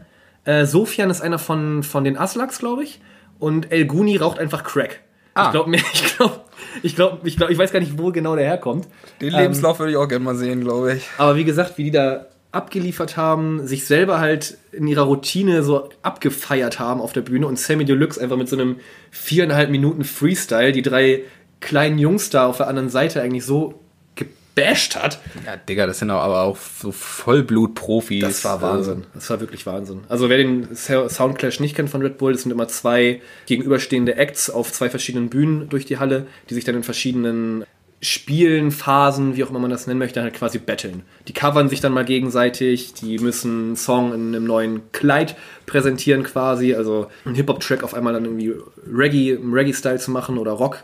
[0.45, 3.01] Äh, Sofian ist einer von, von den Aslaks, glaube ich.
[3.37, 5.01] Und El Guni raucht einfach Crack.
[5.33, 5.45] Ah.
[5.47, 6.39] Ich glaube, ich glaube,
[6.83, 8.87] ich glaube, ich glaube, ich weiß gar nicht, wo genau der herkommt.
[9.19, 11.07] Den Lebenslauf würde ich auch gerne mal sehen, glaube ich.
[11.17, 15.89] Aber wie gesagt, wie die da abgeliefert haben, sich selber halt in ihrer Routine so
[16.01, 18.77] abgefeiert haben auf der Bühne und Sammy Deluxe einfach mit so einem
[19.09, 21.23] viereinhalb Minuten Freestyle die drei
[21.61, 23.80] kleinen Jungs da auf der anderen Seite eigentlich so
[24.55, 25.19] gebasht hat.
[25.45, 28.21] Ja, Digga, das sind aber auch so Vollblut-Profis.
[28.21, 29.03] Das war Wahnsinn.
[29.13, 30.01] Das war wirklich Wahnsinn.
[30.09, 34.49] Also wer den Soundclash nicht kennt von Red Bull, das sind immer zwei gegenüberstehende Acts
[34.49, 37.65] auf zwei verschiedenen Bühnen durch die Halle, die sich dann in verschiedenen
[38.03, 41.03] Spielen, Phasen, wie auch immer man das nennen möchte, halt quasi battlen.
[41.27, 45.35] Die covern sich dann mal gegenseitig, die müssen einen Song in einem neuen Kleid
[45.67, 48.55] präsentieren quasi, also einen Hip-Hop-Track auf einmal dann irgendwie
[48.91, 50.79] Reggae, im Reggae-Style zu machen oder Rock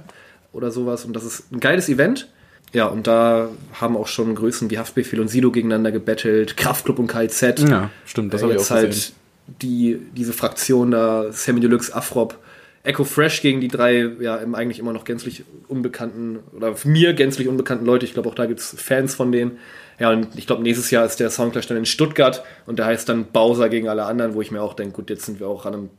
[0.53, 1.05] oder sowas.
[1.05, 2.27] Und das ist ein geiles Event.
[2.73, 7.07] Ja, und da haben auch schon Größen wie Haftbefehl und Sido gegeneinander gebettelt, Kraftklub und
[7.07, 7.59] KZ.
[7.69, 9.15] Ja, stimmt, das Äh, habe ich jetzt auch halt gesehen.
[9.61, 12.37] die, diese Fraktion da, Sammy Deluxe, Afrop,
[12.83, 17.85] Echo Fresh gegen die drei, ja, eigentlich immer noch gänzlich unbekannten, oder mir gänzlich unbekannten
[17.85, 18.05] Leute.
[18.05, 19.57] Ich glaube, auch da gibt's Fans von denen.
[19.99, 23.09] Ja, und ich glaube, nächstes Jahr ist der Soundclash dann in Stuttgart und der heißt
[23.09, 25.65] dann Bowser gegen alle anderen, wo ich mir auch denke, gut, jetzt sind wir auch
[25.65, 25.89] an einem.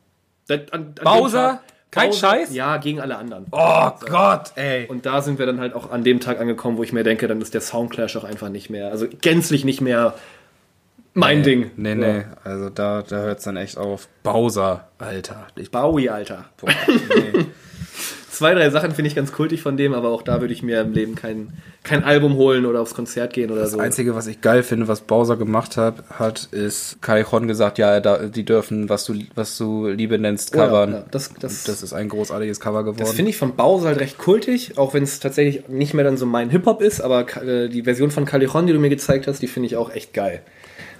[0.49, 1.49] An, an Bowser?
[1.49, 2.53] Tag- Kein Scheiß?
[2.55, 3.47] Ja, gegen alle anderen.
[3.51, 4.87] Oh Gott, ey.
[4.87, 7.29] Und da sind wir dann halt auch an dem Tag angekommen, wo ich mir denke,
[7.29, 10.15] dann ist der Soundclash auch einfach nicht mehr, also gänzlich nicht mehr
[11.15, 11.71] mein Ding.
[11.77, 14.09] Nee, nee, also da, da hört es dann echt auf.
[14.23, 15.47] Bowser, Alter.
[15.57, 16.45] Ich, Bowie, Alter.
[16.59, 17.47] boah, nee.
[18.39, 20.81] Zwei, drei Sachen finde ich ganz kultig von dem, aber auch da würde ich mir
[20.83, 21.49] im Leben kein,
[21.83, 23.81] kein Album holen oder aufs Konzert gehen oder Das so.
[23.81, 28.19] Einzige, was ich geil finde, was Bowser gemacht hat, hat ist Callejon gesagt, ja, da,
[28.27, 30.93] die dürfen, was du, was du Liebe nennst, Oh ja, covern.
[30.93, 33.17] ja, das- das- das ist ein großartiges Cover Das geworden.
[33.17, 36.25] finde ich von Bowser halt recht kultig, auch wenn es tatsächlich nicht mehr dann so
[36.25, 39.49] mein Hip-Hop ist, aber äh, die Version von Callejon, die du mir gezeigt hast, die
[39.49, 40.43] finde ich auch echt geil.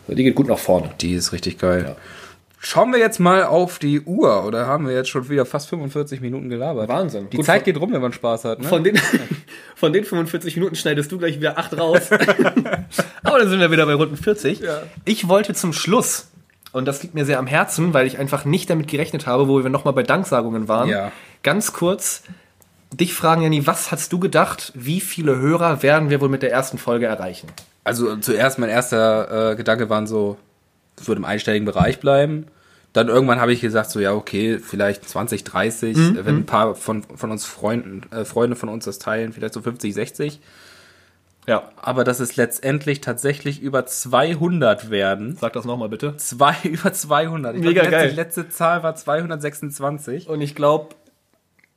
[0.09, 0.91] Die geht gut nach vorne.
[1.03, 1.95] Die ist richtig geil.
[2.61, 6.21] Schauen wir jetzt mal auf die Uhr, oder haben wir jetzt schon wieder fast 45
[6.21, 6.89] Minuten gelabert?
[6.89, 7.31] Wahnsinn.
[7.31, 8.67] Die Gut, Zeit geht rum, wenn man Spaß hat, ne?
[8.69, 8.97] Von den,
[9.77, 12.11] von den 45 Minuten schneidest du gleich wieder 8 raus.
[13.23, 14.61] Aber dann sind wir wieder bei Runden 40.
[14.61, 14.83] Ja.
[15.05, 16.29] Ich wollte zum Schluss,
[16.73, 19.63] und das liegt mir sehr am Herzen, weil ich einfach nicht damit gerechnet habe, wo
[19.63, 21.13] wir nochmal bei Danksagungen waren, Ja.
[21.45, 22.25] ganz kurz
[22.93, 26.51] dich fragen, Janni, was hast du gedacht, wie viele Hörer werden wir wohl mit der
[26.51, 27.47] ersten Folge erreichen?
[27.85, 30.37] Also zuerst mein erster äh, Gedanke waren so,
[31.01, 32.47] es wird im einstelligen Bereich bleiben.
[32.93, 36.47] Dann irgendwann habe ich gesagt, so ja, okay, vielleicht 20, 30, Mhm, äh, wenn ein
[36.47, 40.41] paar von, von uns Freunden, äh, Freunde von uns das teilen, vielleicht so 50, 60.
[41.47, 41.71] Ja.
[41.81, 45.37] Aber dass es letztendlich tatsächlich über 200 werden.
[45.41, 46.17] Sag das nochmal bitte.
[46.17, 47.57] Zwei, über 200.
[47.57, 48.15] Ich Mega glaub, die letzte, geil.
[48.17, 50.29] letzte Zahl war 226.
[50.29, 50.95] Und ich glaube,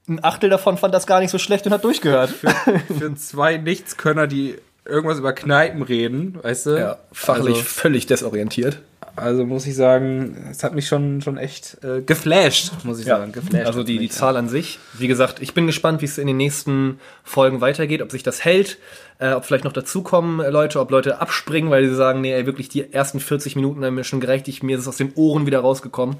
[0.09, 2.31] ein Achtel davon fand das gar nicht so schlecht und hat durchgehört.
[2.31, 4.55] Für zwei Nichtskönner, die
[4.85, 6.69] irgendwas über Kneipen reden, weißt du?
[6.77, 8.79] Ja, fachlich Also, völlig desorientiert.
[9.15, 13.31] also muss ich sagen, es hat mich schon, schon echt äh, geflasht, muss ich sagen.
[13.31, 14.79] Geflasht also die, die mich, Zahl an sich.
[14.93, 18.43] Wie gesagt, ich bin gespannt, wie es in den nächsten Folgen weitergeht, ob sich das
[18.43, 18.77] hält,
[19.19, 22.45] äh, ob vielleicht noch dazukommen äh, Leute, ob Leute abspringen, weil sie sagen, nee, ey,
[22.45, 25.13] wirklich die ersten 40 Minuten haben mir schon gereicht, ich, mir ist es aus den
[25.15, 26.17] Ohren wieder rausgekommen.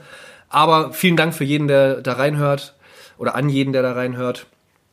[0.49, 2.75] Aber vielen Dank für jeden, der da reinhört
[3.17, 4.45] oder an jeden, der da reinhört.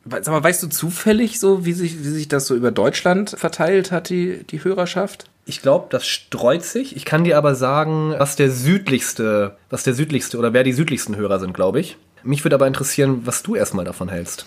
[0.09, 3.91] Sag mal, weißt du zufällig so, wie sich, wie sich das so über Deutschland verteilt
[3.91, 5.25] hat, die, die Hörerschaft?
[5.45, 6.95] Ich glaube, das streut sich.
[6.95, 11.15] Ich kann dir aber sagen, was der südlichste, was der südlichste oder wer die südlichsten
[11.15, 11.97] Hörer sind, glaube ich.
[12.23, 14.45] Mich würde aber interessieren, was du erstmal davon hältst.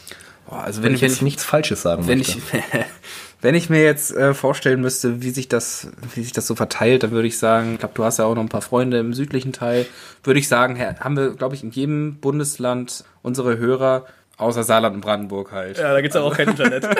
[0.49, 2.39] Boah, also Wenn wenn ich ich, jetzt nichts Falsches sagen wenn möchte.
[2.39, 2.43] ich,
[3.41, 7.03] wenn ich mir jetzt äh, vorstellen müsste, wie sich das, wie sich das so verteilt,
[7.03, 9.15] dann würde ich sagen, ich glaube, du hast ja auch noch ein paar Freunde im
[9.15, 9.87] südlichen Teil,
[10.25, 14.05] würde ich sagen, haben wir, glaube ich, in jedem Bundesland unsere Hörer,
[14.43, 15.79] außer Saarland und Brandenburg halt.
[15.79, 16.85] Ja, da gibt's aber auch kein Internet.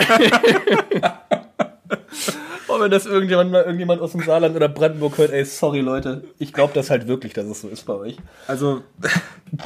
[2.73, 6.23] Und wenn das irgendjemand mal irgendjemand aus dem Saarland oder Brandenburg hört, ey, sorry Leute,
[6.39, 8.17] ich glaube das halt wirklich, dass es so ist bei euch.
[8.47, 8.81] Also,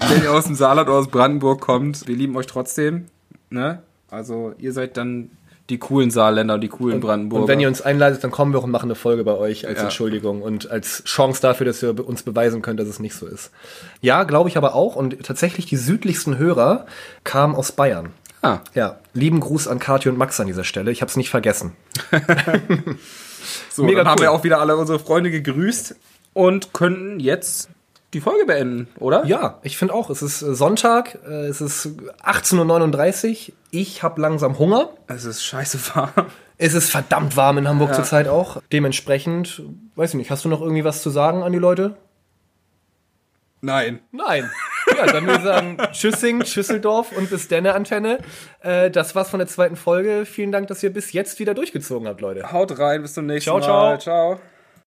[0.09, 3.05] wenn ihr aus dem Saarland oder aus Brandenburg kommt, wir lieben euch trotzdem,
[3.49, 3.81] ne?
[4.09, 5.31] Also, ihr seid dann
[5.69, 7.43] die coolen Saarländer und die coolen Brandenburger.
[7.43, 9.67] Und wenn ihr uns einladet, dann kommen wir auch und machen eine Folge bei euch
[9.67, 9.83] als Ja.
[9.85, 13.51] Entschuldigung und als Chance dafür, dass ihr uns beweisen könnt, dass es nicht so ist.
[14.01, 14.95] Ja, glaube ich aber auch.
[14.95, 16.85] Und tatsächlich die südlichsten Hörer
[17.25, 18.11] kamen aus Bayern.
[18.43, 20.91] ah, Ja, lieben Gruß an Kathi und Max an dieser Stelle.
[20.91, 21.73] Ich habe es nicht vergessen.
[23.69, 24.25] so, Mega dann haben cool.
[24.25, 25.95] wir auch wieder alle unsere Freunde gegrüßt
[26.33, 27.69] und könnten jetzt
[28.13, 29.25] die Folge beenden, oder?
[29.25, 30.09] Ja, ich finde auch.
[30.09, 31.87] Es ist äh, Sonntag, äh, es ist
[32.23, 33.53] 18.39 Uhr.
[33.71, 34.89] Ich habe langsam Hunger.
[35.07, 36.11] Es ist scheiße warm.
[36.57, 37.95] Es ist verdammt warm in Hamburg Ja.
[37.95, 38.61] zurzeit auch.
[38.71, 39.61] Dementsprechend,
[39.95, 41.97] weiß ich nicht, hast du noch irgendwie was zu sagen an die Leute?
[43.61, 43.99] Nein.
[44.11, 44.49] Nein.
[44.95, 48.19] Ja, dann würde ich sagen, Tschüssing, Schüsseldorf und bis denne Antenne.
[48.61, 50.25] Äh, das war's von der zweiten Folge.
[50.25, 52.51] Vielen Dank, dass ihr bis jetzt wieder durchgezogen habt, Leute.
[52.51, 53.99] Haut rein, bis zum nächsten Ciao, Mal.
[53.99, 54.35] ciao.
[54.37, 54.39] ciao.